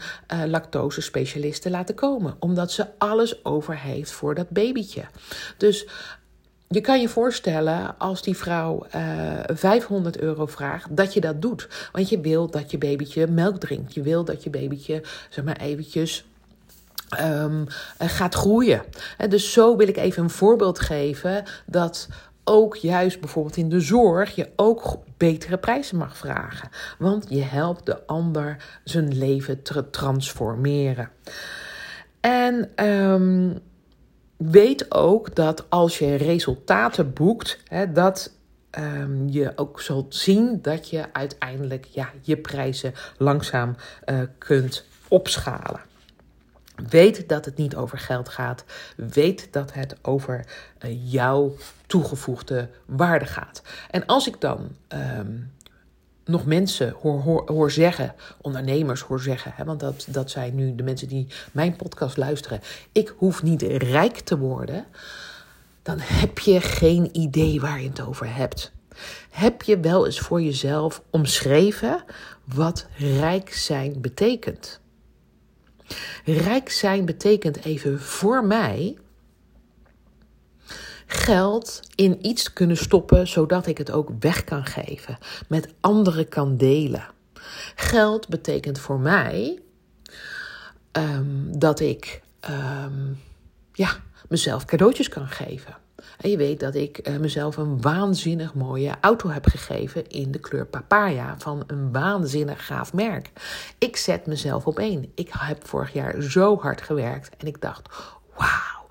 lactose-specialist 0.48 1.62
te 1.62 1.70
laten 1.70 1.96
komen. 1.96 2.36
Omdat 2.40 2.72
ze 2.72 2.88
alles 2.98 3.46
over 3.46 3.80
heeft 3.80 4.12
voor 4.12 4.36
dat 4.36 4.50
babytje. 4.50 5.04
Dus 5.58 5.88
je 6.68 6.82
kan 6.82 7.02
je 7.02 7.10
voorstellen 7.10 7.96
als 7.98 8.22
die 8.22 8.38
vrouw 8.38 8.86
uh, 8.96 9.50
eh, 9.50 9.56
500 9.56 10.20
euro 10.20 10.46
vraagt, 10.46 10.96
dat 10.96 11.14
je 11.14 11.22
dat 11.22 11.42
doet. 11.42 11.90
Want 11.92 12.10
je 12.10 12.20
wil 12.20 12.50
dat 12.50 12.72
je 12.72 12.78
babytje 12.78 13.28
melk 13.28 13.60
drinkt. 13.60 13.94
Je 13.94 14.02
wil 14.02 14.24
dat 14.24 14.44
je 14.44 14.50
babytje, 14.50 15.04
zeg 15.30 15.46
maar 15.46 15.58
eventjes, 15.58 16.26
um, 17.22 17.66
gaat 17.98 18.36
groeien. 18.36 18.82
En 19.18 19.30
dus 19.30 19.54
zo 19.54 19.76
wil 19.76 19.88
ik 19.88 19.98
even 19.98 20.24
een 20.24 20.30
voorbeeld 20.30 20.80
geven 20.80 21.44
dat 21.66 22.08
ook 22.44 22.76
juist 22.76 23.20
bijvoorbeeld 23.20 23.58
in 23.58 23.70
de 23.70 23.80
zorg 23.80 24.36
je 24.36 24.50
ook 24.56 24.98
betere 25.18 25.58
prijzen 25.58 25.98
mag 25.98 26.18
vragen. 26.18 26.70
Want 26.98 27.26
je 27.30 27.42
helpt 27.42 27.86
de 27.86 28.06
ander 28.06 28.58
zijn 28.84 29.18
leven 29.18 29.62
te 29.62 29.90
transformeren. 29.90 31.10
En 32.20 32.86
um, 32.86 33.60
weet 34.38 34.92
ook 34.92 35.36
dat 35.36 35.70
als 35.70 36.00
je 36.00 36.16
resultaten 36.16 37.14
boekt, 37.14 37.60
hè, 37.68 37.92
dat 37.92 38.32
um, 38.80 39.30
je 39.30 39.52
ook 39.56 39.82
zult 39.82 40.16
zien 40.16 40.60
dat 40.62 40.90
je 40.90 41.14
uiteindelijk 41.14 41.86
ja, 41.86 42.12
je 42.22 42.38
prijzen 42.38 42.94
langzaam 43.18 43.76
uh, 44.06 44.20
kunt 44.38 44.86
opschalen. 45.08 45.82
Weet 46.90 47.30
dat 47.30 47.46
het 47.46 47.58
niet 47.58 47.76
over 47.76 47.98
geld 47.98 48.30
gaat. 48.30 48.64
Weet 48.96 49.48
dat 49.52 49.74
het 49.74 49.96
over 50.02 50.46
uh, 50.86 51.12
jouw 51.12 51.56
toegevoegde 51.88 52.70
waarde 52.86 53.26
gaat. 53.26 53.62
En 53.92 54.06
als 54.06 54.28
ik 54.28 54.42
dan 54.42 54.76
um, 55.18 55.52
nog 56.26 56.46
mensen 56.46 56.96
hoor, 57.02 57.22
hoor, 57.22 57.52
hoor 57.52 57.72
zeggen, 57.72 58.16
ondernemers 58.42 59.02
hoor 59.02 59.22
zeggen, 59.22 59.52
hè, 59.56 59.64
want 59.64 59.80
dat, 59.80 60.06
dat 60.10 60.32
zijn 60.32 60.56
nu 60.56 60.76
de 60.76 60.84
mensen 60.84 61.08
die 61.08 61.28
mijn 61.52 61.76
podcast 61.76 62.18
luisteren. 62.18 62.62
Ik 62.92 63.14
hoef 63.18 63.44
niet 63.44 63.62
rijk 63.62 64.20
te 64.20 64.38
worden. 64.38 64.86
Dan 65.82 65.98
heb 66.00 66.40
je 66.40 66.62
geen 66.62 67.10
idee 67.12 67.62
waar 67.62 67.82
je 67.82 67.88
het 67.88 68.02
over 68.02 68.36
hebt. 68.36 68.72
Heb 69.30 69.62
je 69.62 69.80
wel 69.80 70.06
eens 70.06 70.20
voor 70.20 70.42
jezelf 70.42 71.02
omschreven 71.10 72.04
wat 72.44 72.88
rijk 72.98 73.54
zijn 73.54 74.02
betekent? 74.02 74.80
Rijk 76.26 76.70
zijn 76.70 77.06
betekent 77.06 77.66
even 77.66 78.00
voor 78.00 78.46
mij 78.46 78.98
geld 81.06 81.80
in 81.96 82.26
iets 82.26 82.54
kunnen 82.54 82.78
stoppen 82.78 83.28
zodat 83.28 83.68
ik 83.68 83.78
het 83.78 83.92
ook 83.92 84.10
weg 84.20 84.44
kan 84.44 84.66
geven, 84.66 85.18
met 85.48 85.74
anderen 85.80 86.28
kan 86.30 86.58
delen. 86.58 87.06
Geld 87.76 88.28
betekent 88.28 88.80
voor 88.80 89.00
mij 89.00 89.60
um, 90.92 91.60
dat 91.60 91.80
ik 91.80 92.22
um, 92.50 93.20
ja, 93.74 93.90
mezelf 94.30 94.66
cadeautjes 94.66 95.10
kan 95.10 95.28
geven. 95.28 95.78
En 96.18 96.30
je 96.30 96.38
weet 96.38 96.60
dat 96.60 96.76
ik 96.76 97.08
uh, 97.10 97.18
mezelf 97.18 97.58
een 97.58 97.82
waanzinnig 97.82 98.54
mooie 98.54 98.94
auto 99.02 99.30
heb 99.30 99.46
gegeven 99.46 100.08
in 100.08 100.32
de 100.32 100.40
kleur 100.40 100.66
papaya 100.66 101.36
van 101.38 101.64
een 101.68 101.92
waanzinnig 101.92 102.66
gaaf 102.66 102.94
merk. 102.94 103.32
Ik 103.78 103.98
zet 103.98 104.26
mezelf 104.26 104.68
op 104.68 104.80
één. 104.80 105.12
Ik 105.16 105.30
heb 105.38 105.68
vorig 105.68 105.94
jaar 105.94 106.22
zo 106.22 106.60
hard 106.60 106.82
gewerkt 106.82 107.36
en 107.38 107.48
ik 107.48 107.62
dacht: 107.62 107.90
wauw 108.36 108.85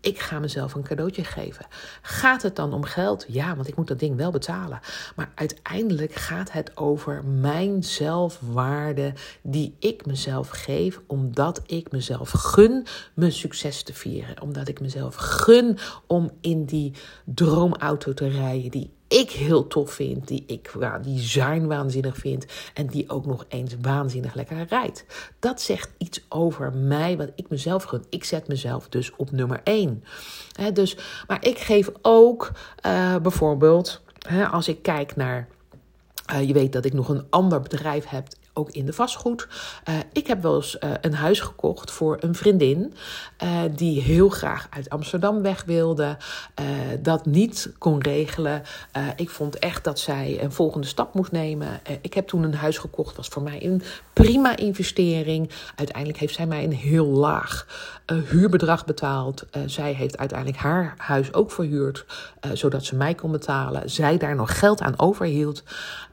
ik 0.00 0.18
ga 0.18 0.38
mezelf 0.38 0.74
een 0.74 0.82
cadeautje 0.82 1.24
geven. 1.24 1.66
Gaat 2.02 2.42
het 2.42 2.56
dan 2.56 2.72
om 2.72 2.84
geld? 2.84 3.24
Ja, 3.28 3.56
want 3.56 3.68
ik 3.68 3.76
moet 3.76 3.88
dat 3.88 3.98
ding 3.98 4.16
wel 4.16 4.30
betalen. 4.30 4.80
Maar 5.16 5.32
uiteindelijk 5.34 6.12
gaat 6.12 6.52
het 6.52 6.76
over 6.76 7.24
mijn 7.24 7.84
zelfwaarde 7.84 9.12
die 9.42 9.76
ik 9.78 10.06
mezelf 10.06 10.48
geef, 10.48 11.00
omdat 11.06 11.62
ik 11.66 11.92
mezelf 11.92 12.30
gun 12.30 12.86
mijn 13.14 13.32
succes 13.32 13.82
te 13.82 13.94
vieren. 13.94 14.42
Omdat 14.42 14.68
ik 14.68 14.80
mezelf 14.80 15.14
gun 15.14 15.78
om 16.06 16.30
in 16.40 16.64
die 16.64 16.92
droomauto 17.24 18.14
te 18.14 18.28
rijden 18.28 18.70
die 18.70 18.90
ik 19.18 19.30
heel 19.30 19.66
tof 19.66 19.92
vind, 19.92 20.28
die 20.28 20.44
ik 20.46 20.70
ja, 20.80 20.98
design 20.98 21.66
waanzinnig 21.66 22.16
vind 22.16 22.46
en 22.74 22.86
die 22.86 23.08
ook 23.08 23.26
nog 23.26 23.44
eens 23.48 23.74
waanzinnig 23.80 24.34
lekker 24.34 24.66
rijdt. 24.68 25.04
Dat 25.38 25.60
zegt 25.60 25.90
iets 25.98 26.24
over 26.28 26.72
mij, 26.72 27.16
wat 27.16 27.30
ik 27.34 27.48
mezelf 27.48 27.82
gun. 27.82 28.04
Ik 28.08 28.24
zet 28.24 28.48
mezelf 28.48 28.88
dus 28.88 29.12
op 29.16 29.30
nummer 29.30 29.60
1. 29.64 30.04
dus, 30.72 30.96
maar 31.26 31.44
ik 31.44 31.58
geef 31.58 31.90
ook 32.02 32.52
uh, 32.86 33.16
bijvoorbeeld, 33.16 34.00
als 34.50 34.68
ik 34.68 34.82
kijk 34.82 35.16
naar. 35.16 35.48
Uh, 36.32 36.46
je 36.46 36.52
weet 36.52 36.72
dat 36.72 36.84
ik 36.84 36.92
nog 36.92 37.08
een 37.08 37.26
ander 37.30 37.60
bedrijf 37.60 38.04
heb 38.04 38.28
ook 38.60 38.70
in 38.70 38.86
de 38.86 38.92
vastgoed. 38.92 39.48
Uh, 39.88 39.94
ik 40.12 40.26
heb 40.26 40.42
wel 40.42 40.56
eens 40.56 40.76
uh, 40.80 40.90
een 41.00 41.14
huis 41.14 41.40
gekocht 41.40 41.90
voor 41.90 42.16
een 42.20 42.34
vriendin 42.34 42.94
uh, 43.42 43.60
die 43.74 44.00
heel 44.00 44.28
graag 44.28 44.66
uit 44.70 44.90
Amsterdam 44.90 45.42
weg 45.42 45.64
wilde, 45.64 46.16
dat 47.00 47.26
niet 47.26 47.72
kon 47.78 48.00
regelen. 48.02 48.62
ik 49.16 49.30
vond 49.30 49.58
echt 49.58 49.84
dat 49.84 49.98
zij 49.98 50.42
een 50.42 50.52
volgende 50.52 50.86
stap 50.86 51.14
moest 51.14 51.32
nemen. 51.32 51.80
ik 52.00 52.14
heb 52.14 52.26
toen 52.26 52.42
een 52.42 52.54
huis 52.54 52.78
gekocht, 52.78 53.16
was 53.16 53.28
voor 53.28 53.42
mij 53.42 53.64
een 53.64 53.82
prima 54.12 54.56
investering. 54.56 55.50
Uiteindelijk 55.76 56.18
heeft 56.18 56.34
zij 56.34 56.46
mij 56.46 56.64
een 56.64 56.72
heel 56.72 57.06
laag 57.06 57.66
huurbedrag 58.28 58.84
betaald. 58.84 59.46
zij 59.66 59.92
heeft 59.92 60.18
uiteindelijk 60.18 60.58
haar 60.58 60.94
huis 60.96 61.34
ook 61.34 61.52
verhuurd, 61.52 62.04
zodat 62.52 62.84
ze 62.84 62.96
mij 62.96 63.14
kon 63.14 63.30
betalen. 63.30 63.90
Zij 63.90 64.16
daar 64.16 64.34
nog 64.34 64.58
geld 64.58 64.80
aan 64.80 64.98
overhield. 64.98 65.62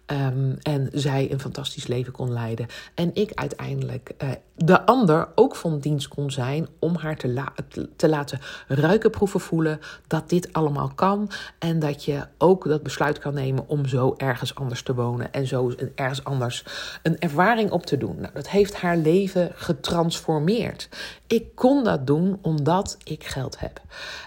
Ehm, 0.07 0.55
en 0.61 0.89
zij 0.91 1.31
een 1.31 1.39
fantastisch 1.39 1.87
leven 1.87 2.13
kon 2.13 2.33
leiden. 2.33 2.67
En 2.93 3.09
ik 3.13 3.31
uiteindelijk 3.33 4.11
uh, 4.23 4.29
de 4.55 4.85
ander 4.85 5.27
ook 5.35 5.55
van 5.55 5.79
dienst 5.79 6.07
kon 6.07 6.31
zijn 6.31 6.67
om 6.79 6.95
haar 6.95 7.17
te, 7.17 7.27
la 7.27 7.53
te 7.95 8.09
laten 8.09 8.39
ruiken, 8.67 9.09
proeven, 9.09 9.39
voelen 9.39 9.79
dat 10.07 10.29
dit 10.29 10.53
allemaal 10.53 10.91
kan. 10.95 11.29
En 11.59 11.79
dat 11.79 12.05
je 12.05 12.21
ook 12.37 12.67
dat 12.67 12.83
besluit 12.83 13.19
kan 13.19 13.33
nemen 13.33 13.67
om 13.67 13.85
zo 13.85 14.13
ergens 14.17 14.55
anders 14.55 14.83
te 14.83 14.93
wonen 14.93 15.31
en 15.33 15.47
zo 15.47 15.73
ergens 15.95 16.23
anders 16.23 16.63
een 17.03 17.19
ervaring 17.19 17.71
op 17.71 17.85
te 17.85 17.97
doen. 17.97 18.15
Nou, 18.19 18.33
dat 18.33 18.49
heeft 18.49 18.75
haar 18.75 18.97
leven 18.97 19.51
getransformeerd. 19.55 20.89
Ik 21.27 21.55
kon 21.55 21.83
dat 21.83 22.07
doen 22.07 22.39
omdat 22.41 22.97
ik 23.03 23.23
geld 23.23 23.59
heb. 23.59 23.81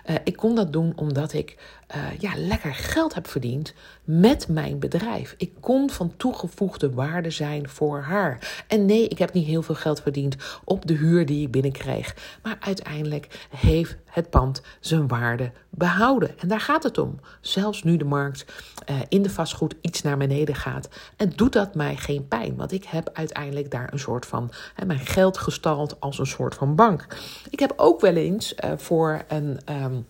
Uh, 0.06 0.16
ik 0.24 0.36
kon 0.36 0.54
dat 0.54 0.72
doen 0.72 0.92
omdat 0.96 1.32
ik 1.32 1.56
uh, 1.96 2.18
ja, 2.18 2.32
lekker 2.36 2.74
geld 2.74 3.14
heb 3.14 3.28
verdiend 3.28 3.74
met 4.04 4.48
mijn 4.48 4.78
bedrijf. 4.78 5.34
Ik 5.36 5.52
kon 5.60 5.90
van 5.90 6.16
toegevoegde 6.16 6.90
waarde 6.90 7.30
zijn 7.30 7.68
voor 7.68 8.00
haar. 8.00 8.64
En 8.66 8.86
nee, 8.86 9.08
ik 9.08 9.18
heb 9.18 9.32
niet 9.32 9.46
heel 9.46 9.62
veel 9.62 9.74
geld 9.74 10.00
verdiend 10.00 10.36
op 10.64 10.86
de 10.86 10.94
huur 10.94 11.26
die 11.26 11.44
ik 11.46 11.50
binnenkreeg. 11.50 12.38
Maar 12.42 12.56
uiteindelijk 12.60 13.46
heeft 13.50 13.96
het 14.04 14.30
pand 14.30 14.62
zijn 14.80 15.08
waarde 15.08 15.52
behouden. 15.70 16.38
En 16.38 16.48
daar 16.48 16.60
gaat 16.60 16.82
het 16.82 16.98
om. 16.98 17.20
Zelfs 17.40 17.82
nu 17.82 17.96
de 17.96 18.04
markt 18.04 18.44
uh, 18.90 18.96
in 19.08 19.22
de 19.22 19.30
vastgoed 19.30 19.74
iets 19.80 20.02
naar 20.02 20.16
beneden 20.16 20.54
gaat. 20.54 20.88
En 21.16 21.32
doet 21.36 21.52
dat 21.52 21.74
mij 21.74 21.96
geen 21.96 22.28
pijn. 22.28 22.56
Want 22.56 22.72
ik 22.72 22.84
heb 22.84 23.10
uiteindelijk 23.12 23.70
daar 23.70 23.92
een 23.92 23.98
soort 23.98 24.26
van 24.26 24.50
mijn 24.86 25.06
geld 25.06 25.38
gestald 25.38 26.00
als 26.00 26.18
een 26.18 26.26
soort 26.26 26.54
van 26.54 26.74
bank. 26.74 27.06
Ik 27.50 27.58
heb 27.58 27.72
ook 27.76 28.00
wel 28.00 28.14
eens 28.14 28.54
uh, 28.64 28.72
voor 28.76 29.24
een. 29.28 29.58
Um, 29.82 30.06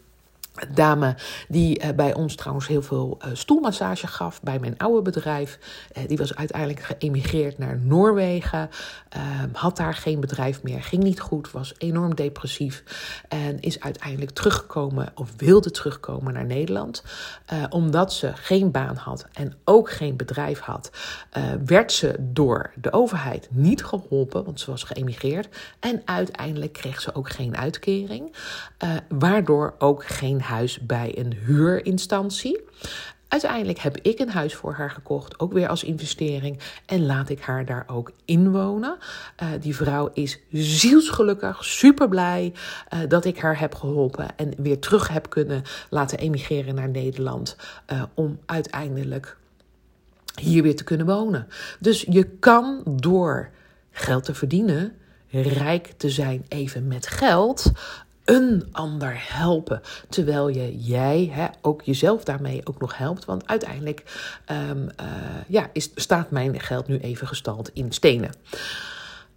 dame 0.75 1.14
die 1.49 1.83
uh, 1.83 1.88
bij 1.96 2.14
ons 2.14 2.35
trouwens 2.35 2.66
heel 2.66 2.83
veel 2.83 3.18
uh, 3.25 3.31
stoelmassage 3.33 4.07
gaf 4.07 4.42
bij 4.42 4.59
mijn 4.59 4.79
oude 4.79 5.03
bedrijf. 5.03 5.59
Uh, 5.96 6.09
die 6.09 6.16
was 6.16 6.35
uiteindelijk 6.35 6.81
geëmigreerd 6.81 7.59
naar 7.59 7.79
Noorwegen. 7.79 8.70
Ehm, 9.09 9.49
had 9.53 9.77
daar 9.77 9.94
geen 9.94 10.20
bedrijf 10.20 10.62
meer, 10.62 10.83
ging 10.83 11.03
niet 11.03 11.20
goed, 11.20 11.51
was 11.51 11.75
enorm 11.79 12.14
depressief. 12.14 12.85
En 13.29 13.61
is 13.61 13.81
uiteindelijk 13.81 14.31
teruggekomen 14.31 15.12
of 15.14 15.31
wilde 15.37 15.70
terugkomen 15.70 16.33
naar 16.33 16.44
Nederland. 16.44 17.03
omdat 17.70 18.12
ze 18.12 18.33
geen 18.35 18.70
baan 18.70 18.96
had 18.96 19.27
en 19.33 19.55
ook 19.64 19.90
geen 19.90 20.16
bedrijf 20.16 20.61
had, 20.61 20.90
werd 21.64 21.92
ze 21.92 22.16
door 22.18 22.70
de 22.75 22.92
overheid 22.92 23.49
niet 23.51 23.85
geholpen, 23.85 24.44
want 24.44 24.61
ze 24.61 24.70
was 24.70 24.83
geëmigreerd. 24.83 25.49
En 25.81 26.03
uiteindelijk 26.05 26.73
kreeg 26.73 27.01
ze 27.01 27.14
ook 27.14 27.31
geen 27.31 27.57
uitkering, 27.57 28.35
waardoor 29.09 29.75
ook 29.79 30.05
geen 30.05 30.40
huis 30.50 30.80
bij 30.80 31.18
een 31.18 31.34
huurinstantie. 31.44 32.60
Uiteindelijk 33.28 33.78
heb 33.78 33.96
ik 33.96 34.18
een 34.18 34.30
huis 34.30 34.54
voor 34.54 34.72
haar 34.72 34.90
gekocht, 34.90 35.38
ook 35.40 35.52
weer 35.52 35.68
als 35.68 35.84
investering. 35.84 36.58
En 36.86 37.06
laat 37.06 37.28
ik 37.28 37.40
haar 37.40 37.64
daar 37.64 37.84
ook 37.86 38.12
inwonen. 38.24 38.96
Uh, 39.42 39.48
die 39.60 39.76
vrouw 39.76 40.10
is 40.12 40.38
zielsgelukkig, 40.52 41.64
super 41.64 42.08
blij 42.08 42.52
uh, 42.94 43.00
dat 43.08 43.24
ik 43.24 43.38
haar 43.38 43.58
heb 43.58 43.74
geholpen. 43.74 44.36
En 44.36 44.52
weer 44.56 44.78
terug 44.78 45.08
heb 45.08 45.28
kunnen 45.28 45.62
laten 45.90 46.18
emigreren 46.18 46.74
naar 46.74 46.88
Nederland. 46.88 47.56
Uh, 47.92 48.02
om 48.14 48.38
uiteindelijk 48.46 49.36
hier 50.40 50.62
weer 50.62 50.76
te 50.76 50.84
kunnen 50.84 51.06
wonen. 51.06 51.48
Dus 51.80 52.06
je 52.08 52.24
kan 52.24 52.82
door 52.86 53.50
geld 53.90 54.24
te 54.24 54.34
verdienen, 54.34 54.92
rijk 55.30 55.92
te 55.96 56.10
zijn 56.10 56.44
even 56.48 56.86
met 56.86 57.06
geld, 57.06 57.72
een 58.24 58.68
ander 58.72 59.14
helpen. 59.16 59.80
Terwijl 60.09 60.48
je 60.48 60.78
jij 60.78 61.30
hè, 61.33 61.46
ook 61.62 61.83
jezelf 61.83 62.24
daarmee 62.24 62.61
ook 62.64 62.80
nog 62.80 62.96
helpt. 62.96 63.24
Want 63.24 63.46
uiteindelijk 63.46 64.02
um, 64.70 64.88
uh, 65.00 65.06
ja, 65.46 65.70
is, 65.72 65.90
staat 65.94 66.30
mijn 66.30 66.61
geld 66.61 66.88
nu 66.88 66.98
even 66.98 67.26
gestald 67.26 67.70
in 67.72 67.92
stenen. 67.92 68.30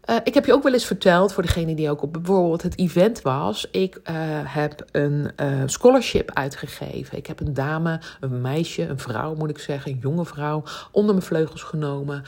Uh, 0.09 0.15
ik 0.23 0.33
heb 0.33 0.45
je 0.45 0.53
ook 0.53 0.63
wel 0.63 0.73
eens 0.73 0.85
verteld, 0.85 1.33
voor 1.33 1.43
degene 1.43 1.75
die 1.75 1.89
ook 1.89 2.01
op 2.01 2.13
bijvoorbeeld 2.13 2.61
het 2.61 2.77
event 2.77 3.21
was. 3.21 3.67
Ik 3.71 3.95
uh, 3.95 4.13
heb 4.43 4.85
een 4.91 5.31
uh, 5.41 5.61
scholarship 5.65 6.31
uitgegeven. 6.31 7.17
Ik 7.17 7.27
heb 7.27 7.39
een 7.39 7.53
dame, 7.53 7.99
een 8.19 8.41
meisje, 8.41 8.87
een 8.87 8.99
vrouw 8.99 9.35
moet 9.35 9.49
ik 9.49 9.57
zeggen, 9.57 9.91
een 9.91 9.99
jonge 10.01 10.25
vrouw, 10.25 10.63
onder 10.91 11.15
mijn 11.15 11.25
vleugels 11.25 11.63
genomen. 11.63 12.23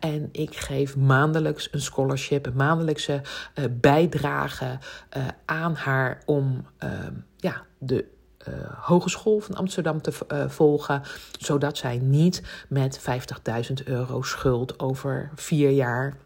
en 0.00 0.28
ik 0.32 0.56
geef 0.56 0.96
maandelijks 0.96 1.68
een 1.72 1.80
scholarship, 1.80 2.46
een 2.46 2.56
maandelijkse 2.56 3.20
bijdrage 3.70 4.78
aan 5.44 5.74
haar 5.74 6.22
om 6.26 6.66
ja, 7.36 7.62
de 7.78 8.04
Hogeschool 8.80 9.40
van 9.40 9.54
Amsterdam 9.54 10.02
te 10.02 10.12
volgen, 10.48 11.02
zodat 11.38 11.76
zij 11.76 11.98
niet 11.98 12.42
met 12.68 13.00
50.000 13.00 13.84
euro 13.84 14.22
schuld 14.22 14.78
over 14.78 15.30
vier 15.34 15.70
jaar 15.70 16.16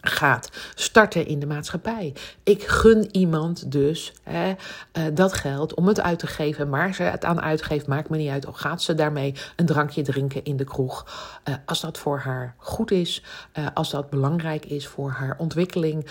gaat 0.00 0.50
starten 0.74 1.26
in 1.26 1.38
de 1.38 1.46
maatschappij. 1.46 2.14
Ik 2.42 2.62
gun 2.62 3.16
iemand 3.16 3.72
dus 3.72 4.12
hè, 4.22 4.48
uh, 4.48 5.04
dat 5.14 5.32
geld 5.32 5.74
om 5.74 5.86
het 5.86 6.00
uit 6.00 6.18
te 6.18 6.26
geven. 6.26 6.68
Maar 6.68 6.94
ze 6.94 7.02
het 7.02 7.24
aan 7.24 7.40
uitgeeft, 7.40 7.86
maakt 7.86 8.08
me 8.08 8.16
niet 8.16 8.30
uit. 8.30 8.46
Of 8.46 8.56
gaat 8.56 8.82
ze 8.82 8.94
daarmee 8.94 9.34
een 9.56 9.66
drankje 9.66 10.02
drinken 10.02 10.44
in 10.44 10.56
de 10.56 10.64
kroeg. 10.64 11.06
Uh, 11.48 11.54
als 11.64 11.80
dat 11.80 11.98
voor 11.98 12.18
haar 12.18 12.54
goed 12.56 12.90
is, 12.90 13.22
uh, 13.58 13.66
als 13.74 13.90
dat 13.90 14.10
belangrijk 14.10 14.64
is 14.64 14.86
voor 14.86 15.10
haar 15.10 15.36
ontwikkeling. 15.38 16.06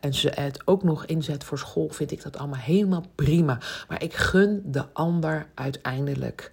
en 0.00 0.14
ze 0.14 0.28
het 0.34 0.66
ook 0.66 0.82
nog 0.82 1.04
inzet 1.04 1.44
voor 1.44 1.58
school, 1.58 1.88
vind 1.88 2.10
ik 2.10 2.22
dat 2.22 2.38
allemaal 2.38 2.60
helemaal 2.60 3.04
prima. 3.14 3.58
Maar 3.88 4.02
ik 4.02 4.14
gun 4.14 4.62
de 4.64 4.84
ander 4.92 5.46
uiteindelijk 5.54 6.52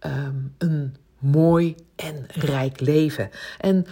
um, 0.00 0.54
een 0.58 0.96
mooi 1.18 1.76
en 1.96 2.26
rijk 2.28 2.80
leven. 2.80 3.30
En 3.60 3.86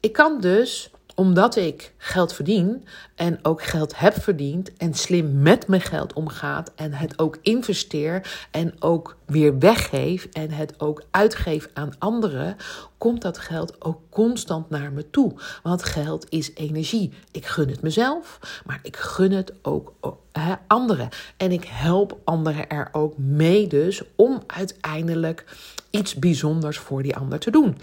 ik 0.00 0.12
kan 0.12 0.40
dus 0.40 0.90
omdat 1.22 1.56
ik 1.56 1.94
geld 1.98 2.32
verdien 2.32 2.84
en 3.14 3.38
ook 3.42 3.62
geld 3.62 3.98
heb 3.98 4.22
verdiend 4.22 4.76
en 4.76 4.94
slim 4.94 5.42
met 5.42 5.68
mijn 5.68 5.80
geld 5.80 6.12
omgaat 6.12 6.72
en 6.74 6.92
het 6.92 7.18
ook 7.18 7.38
investeer 7.42 8.46
en 8.50 8.74
ook 8.78 9.16
weer 9.26 9.58
weggeef 9.58 10.24
en 10.32 10.50
het 10.50 10.80
ook 10.80 11.02
uitgeef 11.10 11.68
aan 11.74 11.92
anderen, 11.98 12.56
komt 12.98 13.22
dat 13.22 13.38
geld 13.38 13.84
ook 13.84 14.00
constant 14.10 14.70
naar 14.70 14.92
me 14.92 15.10
toe. 15.10 15.32
Want 15.62 15.82
geld 15.82 16.26
is 16.28 16.54
energie. 16.54 17.12
Ik 17.30 17.46
gun 17.46 17.68
het 17.68 17.82
mezelf, 17.82 18.38
maar 18.66 18.78
ik 18.82 18.96
gun 18.96 19.32
het 19.32 19.52
ook 19.62 19.92
hè, 20.32 20.54
anderen. 20.66 21.08
En 21.36 21.52
ik 21.52 21.64
help 21.64 22.18
anderen 22.24 22.68
er 22.68 22.88
ook 22.92 23.18
mee 23.18 23.66
dus 23.66 24.02
om 24.16 24.42
uiteindelijk 24.46 25.44
iets 25.92 26.14
bijzonders 26.14 26.78
voor 26.78 27.02
die 27.02 27.16
ander 27.16 27.38
te 27.38 27.50
doen. 27.50 27.76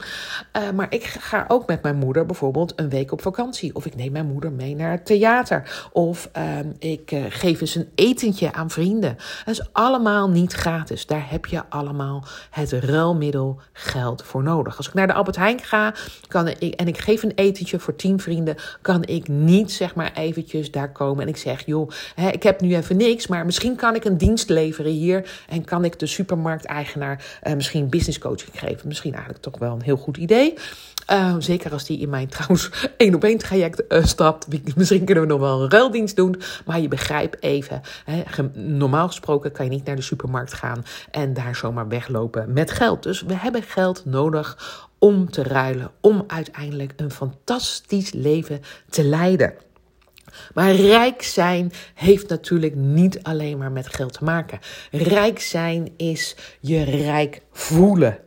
Uh, 0.57 0.69
maar 0.69 0.93
ik 0.93 1.03
ga 1.03 1.45
ook 1.47 1.67
met 1.67 1.81
mijn 1.81 1.95
moeder 1.95 2.25
bijvoorbeeld 2.25 2.73
een 2.75 2.89
week 2.89 3.11
op 3.11 3.21
vakantie. 3.21 3.75
Of 3.75 3.85
ik 3.85 3.95
neem 3.95 4.11
mijn 4.11 4.25
moeder 4.25 4.51
mee 4.51 4.75
naar 4.75 4.91
het 4.91 5.05
theater. 5.05 5.89
Of 5.91 6.29
uh, 6.37 6.59
ik 6.79 7.11
uh, 7.11 7.25
geef 7.29 7.61
eens 7.61 7.75
een 7.75 7.89
etentje 7.95 8.53
aan 8.53 8.69
vrienden. 8.69 9.17
Dat 9.45 9.59
is 9.59 9.73
allemaal 9.73 10.29
niet 10.29 10.53
gratis. 10.53 11.05
Daar 11.05 11.29
heb 11.29 11.45
je 11.45 11.63
allemaal 11.69 12.23
het 12.49 12.71
ruilmiddel 12.71 13.59
geld 13.73 14.23
voor 14.23 14.43
nodig. 14.43 14.77
Als 14.77 14.87
ik 14.87 14.93
naar 14.93 15.07
de 15.07 15.13
Albert 15.13 15.35
Heijn 15.35 15.59
ga 15.59 15.93
kan 16.27 16.47
ik, 16.47 16.73
en 16.73 16.87
ik 16.87 16.97
geef 16.97 17.23
een 17.23 17.35
etentje 17.35 17.79
voor 17.79 17.95
tien 17.95 18.19
vrienden, 18.19 18.55
kan 18.81 19.03
ik 19.05 19.27
niet 19.27 19.71
zeg 19.71 19.95
maar 19.95 20.11
eventjes 20.13 20.71
daar 20.71 20.91
komen 20.91 21.23
en 21.23 21.29
ik 21.29 21.37
zeg, 21.37 21.65
joh, 21.65 21.89
hè, 22.15 22.29
ik 22.39 22.45
heb 22.45 22.61
nu 22.61 22.75
even 22.75 22.97
niks, 22.97 23.27
maar 23.27 23.45
misschien 23.45 23.75
kan 23.75 23.95
ik 23.95 24.05
een 24.05 24.17
dienst 24.17 24.49
leveren 24.49 24.91
hier 24.91 25.29
en 25.49 25.65
kan 25.65 25.85
ik 25.85 25.99
de 25.99 26.05
supermarkteigenaar 26.05 27.39
uh, 27.43 27.53
misschien 27.53 27.89
business 27.89 28.19
coaching 28.19 28.59
geven. 28.59 28.87
Misschien 28.87 29.13
eigenlijk 29.13 29.43
toch 29.43 29.57
wel 29.57 29.73
een 29.73 29.81
heel 29.81 29.97
goed 29.97 30.17
idee. 30.17 30.53
Uh, 31.11 31.35
zeker 31.39 31.71
als 31.71 31.85
die 31.85 31.99
in 31.99 32.09
mijn 32.09 32.27
trouwens 32.37 32.69
één 32.97 33.15
op 33.15 33.23
één 33.23 33.37
traject 33.37 33.83
uh, 33.89 34.03
stapt. 34.03 34.47
Misschien 34.75 35.05
kunnen 35.05 35.23
we 35.23 35.29
nog 35.29 35.39
wel 35.39 35.61
een 35.61 35.69
ruildienst 35.69 36.15
doen. 36.15 36.41
Maar 36.65 36.79
je 36.79 36.87
begrijpt 36.87 37.43
even. 37.43 37.81
Hè, 38.05 38.23
normaal 38.53 39.07
gesproken 39.07 39.51
kan 39.51 39.65
je 39.65 39.71
niet 39.71 39.85
naar 39.85 39.95
de 39.95 40.01
supermarkt 40.01 40.53
gaan 40.53 40.83
en 41.11 41.33
daar 41.33 41.55
zomaar 41.55 41.87
weglopen 41.87 42.53
met 42.53 42.71
geld. 42.71 43.03
Dus 43.03 43.21
we 43.21 43.35
hebben 43.35 43.63
geld 43.63 44.05
nodig 44.05 44.57
om 44.99 45.29
te 45.31 45.43
ruilen. 45.43 45.91
Om 46.01 46.23
uiteindelijk 46.27 46.93
een 46.95 47.11
fantastisch 47.11 48.11
leven 48.11 48.61
te 48.89 49.03
leiden. 49.03 49.53
Maar 50.53 50.71
rijk 50.71 51.21
zijn 51.21 51.71
heeft 51.93 52.29
natuurlijk 52.29 52.75
niet 52.75 53.23
alleen 53.23 53.57
maar 53.57 53.71
met 53.71 53.95
geld 53.95 54.13
te 54.13 54.23
maken. 54.23 54.59
Rijk 54.91 55.39
zijn 55.39 55.89
is 55.97 56.35
je 56.59 56.83
rijk 56.83 57.41
voelen. 57.51 58.19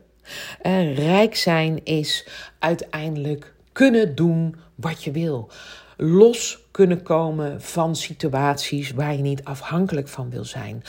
En 0.61 0.93
rijk 0.93 1.35
zijn 1.35 1.83
is 1.83 2.27
uiteindelijk 2.59 3.53
kunnen 3.71 4.15
doen 4.15 4.55
wat 4.75 5.03
je 5.03 5.11
wil. 5.11 5.51
Los 5.97 6.59
kunnen 6.71 7.03
komen 7.03 7.61
van 7.61 7.95
situaties 7.95 8.91
waar 8.91 9.15
je 9.15 9.21
niet 9.21 9.43
afhankelijk 9.43 10.07
van 10.07 10.29
wil 10.29 10.45
zijn. 10.45 10.83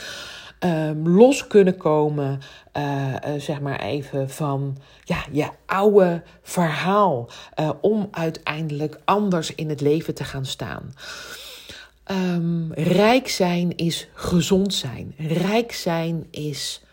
Um, 0.65 1.07
los 1.07 1.47
kunnen 1.47 1.77
komen, 1.77 2.39
uh, 2.77 3.13
uh, 3.27 3.39
zeg 3.39 3.59
maar 3.61 3.79
even, 3.79 4.29
van 4.29 4.77
ja, 5.03 5.25
je 5.31 5.49
oude 5.65 6.23
verhaal. 6.41 7.29
Uh, 7.59 7.69
om 7.81 8.07
uiteindelijk 8.11 8.99
anders 9.03 9.55
in 9.55 9.69
het 9.69 9.81
leven 9.81 10.15
te 10.15 10.23
gaan 10.23 10.45
staan. 10.45 10.93
Um, 12.11 12.73
rijk 12.73 13.27
zijn 13.27 13.75
is 13.75 14.07
gezond 14.13 14.73
zijn. 14.73 15.13
Rijk 15.17 15.71
zijn 15.71 16.27
is 16.31 16.83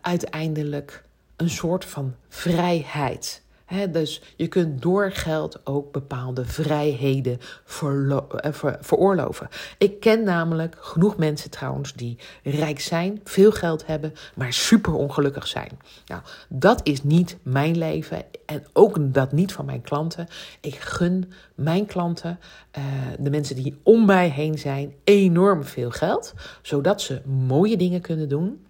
uiteindelijk 0.00 1.04
een 1.36 1.50
soort 1.50 1.84
van 1.84 2.14
vrijheid 2.28 3.41
dus 3.90 4.22
je 4.36 4.48
kunt 4.48 4.82
door 4.82 5.10
geld 5.12 5.60
ook 5.64 5.92
bepaalde 5.92 6.44
vrijheden 6.44 7.38
eh, 7.80 8.52
veroorloven. 8.80 9.48
Ik 9.78 10.00
ken 10.00 10.24
namelijk 10.24 10.76
genoeg 10.80 11.16
mensen 11.16 11.50
trouwens 11.50 11.92
die 11.92 12.18
rijk 12.42 12.80
zijn, 12.80 13.20
veel 13.24 13.52
geld 13.52 13.86
hebben, 13.86 14.12
maar 14.34 14.52
super 14.52 14.94
ongelukkig 14.94 15.46
zijn. 15.46 15.70
Nou, 16.06 16.22
dat 16.48 16.80
is 16.82 17.02
niet 17.02 17.36
mijn 17.42 17.78
leven 17.78 18.24
en 18.46 18.64
ook 18.72 18.96
dat 19.14 19.32
niet 19.32 19.52
van 19.52 19.64
mijn 19.64 19.82
klanten. 19.82 20.28
Ik 20.60 20.74
gun 20.74 21.32
mijn 21.54 21.86
klanten, 21.86 22.38
uh, 22.78 22.84
de 23.18 23.30
mensen 23.30 23.56
die 23.56 23.80
om 23.82 24.04
mij 24.04 24.28
heen 24.28 24.58
zijn, 24.58 24.94
enorm 25.04 25.64
veel 25.64 25.90
geld, 25.90 26.34
zodat 26.62 27.00
ze 27.00 27.22
mooie 27.24 27.76
dingen 27.76 28.00
kunnen 28.00 28.28
doen. 28.28 28.66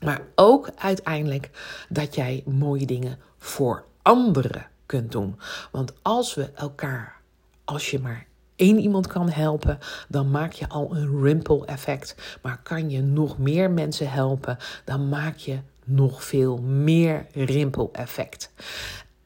Maar 0.00 0.20
ook 0.34 0.70
uiteindelijk 0.76 1.50
dat 1.88 2.14
jij 2.14 2.42
mooie 2.46 2.86
dingen 2.86 3.18
voor 3.38 3.84
anderen 4.04 4.66
kunt 4.86 5.12
doen. 5.12 5.36
Want 5.70 5.92
als 6.02 6.34
we 6.34 6.50
elkaar, 6.54 7.20
als 7.64 7.90
je 7.90 7.98
maar 7.98 8.26
één 8.56 8.78
iemand 8.78 9.06
kan 9.06 9.28
helpen, 9.28 9.78
dan 10.08 10.30
maak 10.30 10.52
je 10.52 10.68
al 10.68 10.96
een 10.96 11.22
ripple 11.22 11.66
effect. 11.66 12.38
Maar 12.42 12.60
kan 12.62 12.90
je 12.90 13.02
nog 13.02 13.38
meer 13.38 13.70
mensen 13.70 14.10
helpen, 14.10 14.58
dan 14.84 15.08
maak 15.08 15.36
je 15.36 15.58
nog 15.84 16.24
veel 16.24 16.56
meer 16.58 17.26
ripple 17.32 17.88
effect. 17.92 18.52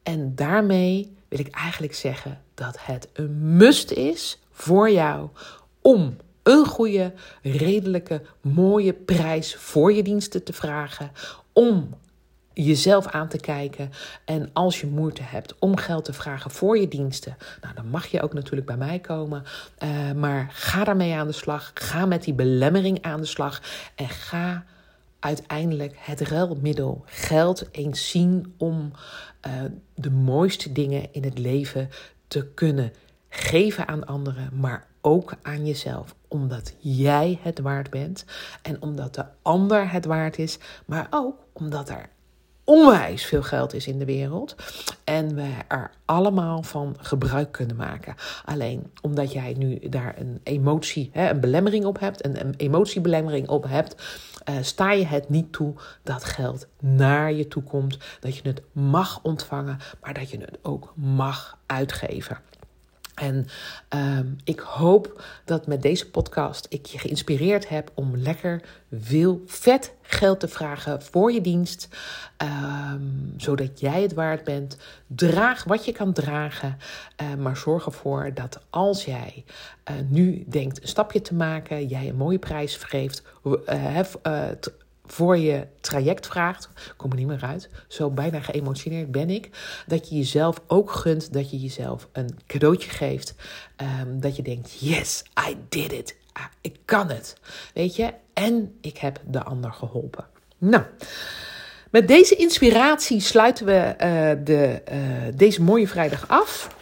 En 0.03 0.35
daarmee 0.35 1.17
wil 1.27 1.39
ik 1.39 1.55
eigenlijk 1.55 1.93
zeggen 1.93 2.41
dat 2.53 2.77
het 2.79 3.09
een 3.13 3.55
must 3.57 3.91
is 3.91 4.39
voor 4.51 4.91
jou 4.91 5.29
om 5.81 6.17
een 6.43 6.65
goede, 6.65 7.13
redelijke, 7.41 8.21
mooie 8.41 8.93
prijs 8.93 9.55
voor 9.55 9.93
je 9.93 10.03
diensten 10.03 10.43
te 10.43 10.53
vragen. 10.53 11.11
Om 11.53 11.89
jezelf 12.65 13.07
aan 13.07 13.27
te 13.27 13.39
kijken. 13.39 13.91
En 14.25 14.49
als 14.53 14.81
je 14.81 14.87
moeite 14.87 15.23
hebt 15.23 15.55
om 15.59 15.77
geld 15.77 16.05
te 16.05 16.13
vragen 16.13 16.51
voor 16.51 16.77
je 16.77 16.87
diensten, 16.87 17.37
nou, 17.61 17.75
dan 17.75 17.89
mag 17.89 18.07
je 18.07 18.21
ook 18.21 18.33
natuurlijk 18.33 18.67
bij 18.67 18.77
mij 18.77 18.99
komen. 18.99 19.43
Uh, 19.83 20.11
maar 20.11 20.49
ga 20.51 20.83
daarmee 20.83 21.13
aan 21.13 21.27
de 21.27 21.33
slag. 21.33 21.71
Ga 21.73 22.05
met 22.05 22.23
die 22.23 22.33
belemmering 22.33 23.01
aan 23.01 23.19
de 23.19 23.25
slag. 23.25 23.61
En 23.95 24.09
ga 24.09 24.65
uiteindelijk 25.19 25.95
het 25.97 26.21
ruilmiddel 26.21 27.03
geld 27.05 27.67
eens 27.71 28.09
zien 28.09 28.53
om 28.57 28.91
uh, 29.47 29.53
de 29.95 30.11
mooiste 30.11 30.71
dingen 30.71 31.13
in 31.13 31.23
het 31.23 31.37
leven 31.37 31.89
te 32.27 32.47
kunnen 32.47 32.93
geven 33.29 33.87
aan 33.87 34.05
anderen, 34.05 34.49
maar 34.53 34.87
ook 35.01 35.33
aan 35.41 35.65
jezelf. 35.65 36.15
Omdat 36.27 36.73
jij 36.77 37.39
het 37.41 37.59
waard 37.59 37.89
bent 37.89 38.25
en 38.61 38.81
omdat 38.81 39.15
de 39.15 39.25
ander 39.41 39.91
het 39.91 40.05
waard 40.05 40.37
is, 40.37 40.57
maar 40.85 41.07
ook 41.09 41.35
omdat 41.53 41.89
er 41.89 42.09
onwijs 42.69 43.25
veel 43.25 43.43
geld 43.43 43.73
is 43.73 43.87
in 43.87 43.99
de 43.99 44.05
wereld. 44.05 44.55
En 45.03 45.35
we 45.35 45.49
er 45.67 45.91
allemaal 46.05 46.63
van 46.63 46.95
gebruik 46.99 47.51
kunnen 47.51 47.75
maken. 47.75 48.15
Alleen 48.45 48.91
omdat 49.01 49.31
jij 49.31 49.55
nu 49.57 49.79
daar 49.89 50.15
een 50.17 50.39
emotie, 50.43 51.09
hè, 51.13 51.29
een 51.29 51.39
belemmering 51.39 51.85
op 51.85 51.99
hebt, 51.99 52.25
een, 52.25 52.39
een 52.39 52.53
emotiebelemmering 52.57 53.47
op 53.47 53.65
hebt, 53.67 53.95
uh, 54.49 54.55
sta 54.61 54.91
je 54.91 55.05
het 55.05 55.29
niet 55.29 55.51
toe 55.51 55.73
dat 56.03 56.23
geld 56.23 56.67
naar 56.79 57.33
je 57.33 57.47
toe 57.47 57.63
komt. 57.63 57.97
Dat 58.19 58.35
je 58.35 58.41
het 58.43 58.61
mag 58.71 59.19
ontvangen, 59.23 59.77
maar 60.01 60.13
dat 60.13 60.29
je 60.29 60.37
het 60.37 60.57
ook 60.61 60.93
mag 60.95 61.57
uitgeven. 61.65 62.37
En 63.19 63.47
ehm, 63.87 64.27
ik 64.43 64.59
hoop 64.59 65.23
dat 65.45 65.67
met 65.67 65.81
deze 65.81 66.09
podcast 66.09 66.65
ik 66.69 66.85
je 66.85 66.97
geïnspireerd 66.97 67.69
heb 67.69 67.91
om 67.93 68.17
lekker 68.17 68.61
veel 68.91 69.41
vet 69.45 69.93
geld 70.01 70.39
te 70.39 70.47
vragen 70.47 71.01
voor 71.01 71.31
je 71.31 71.41
dienst. 71.41 71.87
Ehm, 72.37 73.01
zodat 73.37 73.79
jij 73.79 74.01
het 74.01 74.13
waard 74.13 74.43
bent. 74.43 74.77
Draag 75.07 75.63
wat 75.63 75.85
je 75.85 75.91
kan 75.91 76.13
dragen. 76.13 76.77
Uh, 77.21 77.35
maar 77.35 77.57
zorg 77.57 77.85
ervoor 77.85 78.31
dat 78.33 78.59
als 78.69 79.05
jij 79.05 79.43
uh, 79.89 79.95
nu 80.07 80.43
denkt 80.47 80.81
een 80.81 80.87
stapje 80.87 81.21
te 81.21 81.33
maken, 81.33 81.87
jij 81.87 82.07
een 82.07 82.15
mooie 82.15 82.39
prijs 82.39 82.75
geeft. 82.75 83.23
Uh, 83.43 83.99
voor 85.11 85.37
je 85.37 85.67
traject 85.81 86.27
vraagt, 86.27 86.69
kom 86.97 87.11
er 87.11 87.17
niet 87.17 87.27
meer 87.27 87.43
uit, 87.43 87.69
zo 87.87 88.09
bijna 88.09 88.39
geëmotioneerd 88.39 89.11
ben 89.11 89.29
ik, 89.29 89.49
dat 89.87 90.09
je 90.09 90.15
jezelf 90.15 90.61
ook 90.67 90.91
gunt, 90.91 91.33
dat 91.33 91.49
je 91.49 91.59
jezelf 91.59 92.07
een 92.11 92.37
cadeautje 92.47 92.89
geeft, 92.89 93.35
um, 94.01 94.19
dat 94.19 94.35
je 94.35 94.41
denkt, 94.41 94.79
yes, 94.79 95.23
I 95.49 95.57
did 95.69 95.91
it, 95.91 96.15
ah, 96.33 96.43
ik 96.61 96.75
kan 96.85 97.09
het, 97.09 97.37
weet 97.73 97.95
je, 97.95 98.13
en 98.33 98.77
ik 98.81 98.97
heb 98.97 99.21
de 99.27 99.43
ander 99.43 99.73
geholpen. 99.73 100.25
Nou, 100.57 100.83
met 101.91 102.07
deze 102.07 102.35
inspiratie 102.35 103.19
sluiten 103.19 103.65
we 103.65 103.93
uh, 103.97 104.45
de, 104.45 104.81
uh, 104.91 104.97
deze 105.35 105.61
mooie 105.61 105.87
vrijdag 105.87 106.27
af. 106.27 106.77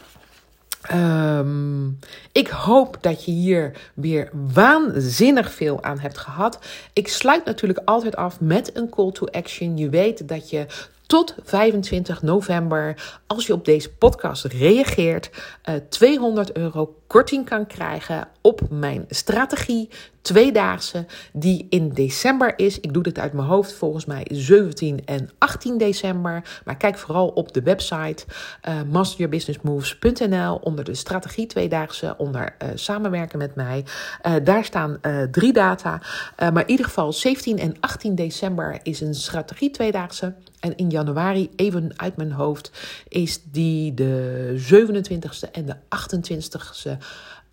Um, 0.94 2.00
ik 2.32 2.48
hoop 2.48 2.98
dat 3.02 3.26
je 3.26 3.32
hier 3.32 3.92
weer 3.94 4.30
waanzinnig 4.54 5.52
veel 5.52 5.84
aan 5.84 6.00
hebt 6.00 6.18
gehad. 6.18 6.60
Ik 6.94 7.08
sluit 7.08 7.46
natuurlijk 7.46 7.80
altijd 7.86 8.16
af 8.16 8.40
met 8.40 8.78
een 8.78 8.90
call 8.90 9.12
to 9.12 9.26
action. 9.26 9.78
Je 9.78 9.90
weet 9.90 10.28
dat 10.28 10.50
je 10.50 10.66
tot 11.08 11.36
25 11.44 12.22
november, 12.22 13.20
als 13.28 13.48
je 13.48 13.54
op 13.54 13.66
deze 13.66 13.94
podcast 13.94 14.46
reageert, 14.46 15.30
uh, 15.70 15.76
eh, 15.76 15.82
200 15.90 16.52
euro 16.52 16.96
korting 17.08 17.46
kan 17.46 17.68
krijgen 17.68 18.28
op 18.42 18.62
mijn 18.70 19.06
strategie 19.10 19.90
tweedaagse 20.22 21.06
die 21.34 21.68
in 21.70 21.90
december 21.90 22.54
is. 22.60 22.80
Ik 22.80 22.94
doe 22.94 23.04
dit 23.04 23.20
uit 23.20 23.34
mijn 23.34 23.48
hoofd 23.48 23.74
volgens 23.74 24.06
mij 24.06 24.28
17 24.32 25.06
en 25.06 25.30
18 25.38 25.78
december. 25.78 26.62
Maar 26.66 26.78
kijk 26.78 26.98
vooral 26.98 27.28
op 27.28 27.54
de 27.54 27.62
website 27.62 28.26
uh, 28.68 28.82
masteryourbusinessmoves.nl 28.92 30.56
onder 30.56 30.84
de 30.84 30.96
strategie 30.96 31.46
tweedaagse, 31.46 32.16
onder 32.18 32.56
uh, 32.64 32.70
samenwerken 32.76 33.38
met 33.38 33.56
mij. 33.56 33.86
Uh, 34.26 34.34
daar 34.44 34.66
staan 34.66 35.00
drie 35.32 35.54
data. 35.54 36.02
maar 36.38 36.62
in 36.62 36.70
ieder 36.70 36.86
geval 36.86 37.14
17 37.14 37.60
en 37.60 37.76
18 37.80 38.16
december 38.16 38.80
is 38.84 39.02
een 39.02 39.16
strategie 39.16 39.72
tweedaagse. 39.72 40.34
En 40.60 40.76
in 40.76 40.90
januari, 40.90 41.50
even 41.56 41.92
uit 41.96 42.18
mijn 42.18 42.32
hoofd, 42.32 42.72
is 43.08 43.44
die 43.44 43.94
de 43.94 44.54
27e 44.74 45.52
en 45.52 45.66
de 45.66 45.76
28e 45.76 46.88
uh, 46.88 46.94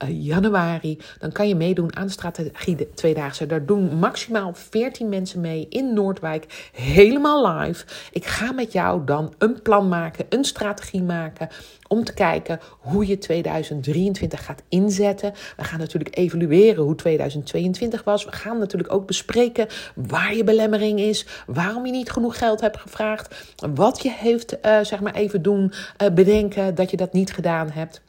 januari. 0.09 0.99
Dan 1.19 1.33
kan 1.33 1.49
je 1.49 1.55
meedoen 1.55 1.97
aan 1.97 2.07
de 2.07 2.13
strategie 2.13 2.93
tweedaagse. 2.95 3.47
Daar 3.47 3.67
doen 3.67 3.99
maximaal 3.99 4.55
14 4.55 5.09
mensen 5.09 5.41
mee 5.41 5.67
in 5.69 5.95
Noordwijk. 5.95 6.71
Helemaal 6.73 7.59
live. 7.59 7.85
Ik 8.13 8.27
ga 8.27 8.53
met 8.53 8.73
jou 8.73 9.05
dan 9.05 9.35
een 9.39 9.63
plan 9.63 9.89
maken, 9.89 10.27
een 10.29 10.45
strategie 10.45 11.03
maken. 11.03 11.49
Om 11.89 12.05
te 12.05 12.15
kijken 12.15 12.61
hoe 12.79 13.07
je 13.07 13.19
2023 13.19 14.45
gaat 14.45 14.63
inzetten. 14.69 15.33
We 15.57 15.65
gaan 15.65 15.79
natuurlijk 15.79 16.17
evalueren 16.17 16.85
hoe 16.85 16.95
2022 16.95 18.05
was. 18.05 18.25
We 18.25 18.33
gaan 18.33 18.59
natuurlijk 18.59 18.93
ook 18.93 19.07
bespreken 19.07 19.67
waar 19.95 20.35
je 20.35 20.45
belemmering 20.45 21.01
is. 21.01 21.27
Waarom 21.47 21.87
je 21.87 21.93
niet 21.93 22.11
genoeg 22.11 22.39
geld 22.39 22.61
hebt 22.61 22.77
gevraagd. 22.77 23.53
Wat 23.75 24.03
je 24.03 24.11
heeft, 24.11 24.57
uh, 24.67 24.79
zeg 24.83 25.01
maar 25.01 25.15
even 25.15 25.43
doen, 25.43 25.73
uh, 26.03 26.11
bedenken 26.11 26.75
dat 26.75 26.91
je 26.91 26.97
dat 26.97 27.13
niet 27.13 27.33
gedaan 27.33 27.71
hebt. 27.71 28.03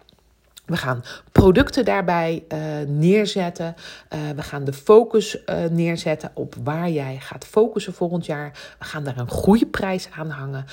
We 0.65 0.77
gaan 0.77 1.03
producten 1.31 1.85
daarbij 1.85 2.43
uh, 2.47 2.59
neerzetten. 2.87 3.75
Uh, 4.13 4.19
we 4.35 4.41
gaan 4.41 4.63
de 4.63 4.73
focus 4.73 5.37
uh, 5.45 5.65
neerzetten 5.71 6.31
op 6.33 6.55
waar 6.63 6.89
jij 6.89 7.17
gaat 7.19 7.45
focussen 7.45 7.93
volgend 7.93 8.25
jaar. 8.25 8.75
We 8.79 8.85
gaan 8.85 9.03
daar 9.03 9.17
een 9.17 9.29
goede 9.29 9.65
prijs 9.65 10.07
aan 10.17 10.29
hangen 10.29 10.65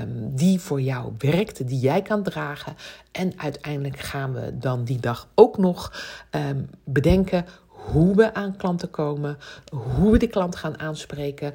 um, 0.00 0.34
die 0.34 0.60
voor 0.60 0.80
jou 0.80 1.12
werkt, 1.18 1.68
die 1.68 1.78
jij 1.78 2.02
kan 2.02 2.22
dragen. 2.22 2.76
En 3.12 3.32
uiteindelijk 3.36 3.98
gaan 3.98 4.32
we 4.32 4.58
dan 4.58 4.84
die 4.84 5.00
dag 5.00 5.28
ook 5.34 5.58
nog 5.58 5.92
um, 6.30 6.70
bedenken 6.84 7.46
hoe 7.66 8.16
we 8.16 8.34
aan 8.34 8.56
klanten 8.56 8.90
komen, 8.90 9.38
hoe 9.96 10.12
we 10.12 10.18
de 10.18 10.26
klant 10.26 10.56
gaan 10.56 10.78
aanspreken, 10.78 11.54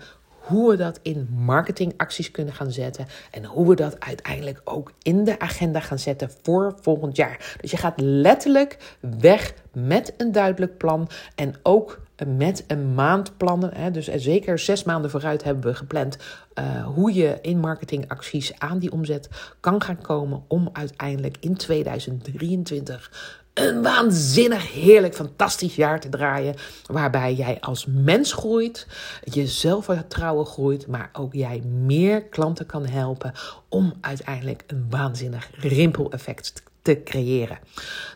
hoe 0.49 0.69
we 0.69 0.77
dat 0.77 0.99
in 1.01 1.27
marketingacties 1.31 2.31
kunnen 2.31 2.53
gaan 2.53 2.71
zetten 2.71 3.07
en 3.31 3.45
hoe 3.45 3.67
we 3.67 3.75
dat 3.75 3.99
uiteindelijk 3.99 4.61
ook 4.63 4.93
in 5.01 5.23
de 5.23 5.39
agenda 5.39 5.79
gaan 5.79 5.99
zetten 5.99 6.31
voor 6.41 6.77
volgend 6.81 7.15
jaar. 7.15 7.55
Dus 7.61 7.71
je 7.71 7.77
gaat 7.77 8.01
letterlijk 8.01 8.97
weg 8.99 9.53
met 9.73 10.13
een 10.17 10.31
duidelijk 10.31 10.77
plan 10.77 11.09
en 11.35 11.55
ook 11.63 11.99
met 12.27 12.63
een 12.67 12.93
maandplannen. 12.93 13.73
Hè, 13.73 13.91
dus 13.91 14.07
zeker 14.07 14.59
zes 14.59 14.83
maanden 14.83 15.11
vooruit 15.11 15.43
hebben 15.43 15.63
we 15.63 15.75
gepland 15.75 16.17
uh, 16.59 16.85
hoe 16.85 17.13
je 17.13 17.37
in 17.41 17.59
marketingacties 17.59 18.59
aan 18.59 18.79
die 18.79 18.91
omzet 18.91 19.29
kan 19.59 19.81
gaan 19.81 20.01
komen 20.01 20.43
om 20.47 20.69
uiteindelijk 20.73 21.37
in 21.39 21.55
2023 21.55 23.38
een 23.59 23.81
waanzinnig, 23.81 24.73
heerlijk, 24.73 25.15
fantastisch 25.15 25.75
jaar 25.75 25.99
te 25.99 26.09
draaien. 26.09 26.55
Waarbij 26.85 27.33
jij 27.33 27.57
als 27.59 27.85
mens 27.85 28.33
groeit, 28.33 28.87
je 29.23 29.47
zelfvertrouwen 29.47 30.45
groeit, 30.45 30.87
maar 30.87 31.09
ook 31.13 31.33
jij 31.33 31.61
meer 31.65 32.23
klanten 32.23 32.65
kan 32.65 32.85
helpen 32.85 33.33
om 33.69 33.93
uiteindelijk 34.01 34.63
een 34.67 34.85
waanzinnig 34.89 35.49
rimpeleffect 35.57 36.63
te 36.81 37.01
creëren. 37.03 37.59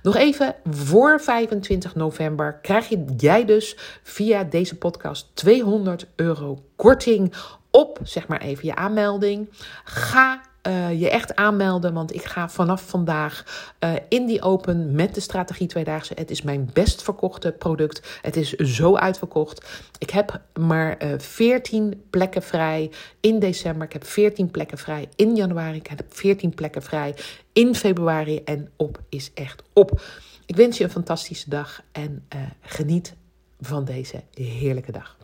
Nog 0.01 0.15
even 0.15 0.55
voor 0.69 1.21
25 1.21 1.95
november 1.95 2.59
krijg 2.61 2.89
je 2.89 3.05
jij 3.17 3.45
dus 3.45 3.77
via 4.03 4.43
deze 4.43 4.77
podcast 4.77 5.29
200 5.33 6.07
euro 6.15 6.63
korting 6.75 7.33
op, 7.71 7.99
zeg 8.03 8.27
maar 8.27 8.41
even, 8.41 8.65
je 8.65 8.75
aanmelding. 8.75 9.49
Ga 9.83 10.41
uh, 10.67 10.99
je 10.99 11.09
echt 11.09 11.35
aanmelden. 11.35 11.93
Want 11.93 12.13
ik 12.13 12.23
ga 12.23 12.49
vanaf 12.49 12.87
vandaag 12.87 13.43
uh, 13.79 13.93
in 14.09 14.25
die 14.25 14.41
open 14.41 14.95
met 14.95 15.15
de 15.15 15.19
strategie 15.19 15.67
tweedaagse. 15.67 16.13
Het 16.15 16.31
is 16.31 16.41
mijn 16.41 16.69
best 16.73 17.01
verkochte 17.01 17.51
product. 17.51 18.19
Het 18.21 18.35
is 18.35 18.53
zo 18.53 18.95
uitverkocht. 18.95 19.65
Ik 19.97 20.09
heb 20.09 20.41
maar 20.59 21.03
uh, 21.03 21.13
eh, 21.13 21.19
14 21.19 22.03
plekken 22.09 22.43
vrij 22.43 22.91
in 23.19 23.39
december. 23.39 23.87
Ik 23.87 23.93
heb 23.93 24.05
14 24.05 24.51
plekken 24.51 24.77
vrij 24.77 25.09
in 25.15 25.35
januari. 25.35 25.77
Ik 25.77 25.87
heb 25.87 26.03
14 26.09 26.53
plekken 26.53 26.83
vrij 26.83 27.15
in 27.53 27.75
februari. 27.75 28.43
En 28.43 28.71
op 28.75 29.01
is 29.09 29.31
echt 29.33 29.63
op. 29.73 30.01
Ik 30.45 30.55
wens 30.55 30.77
je 30.77 30.83
een 30.83 30.89
fantastische 30.89 31.49
dag 31.49 31.81
en 31.91 32.27
geniet 32.61 33.13
van 33.59 33.85
deze 33.85 34.23
heerlijke 34.33 34.91
dag. 34.91 35.17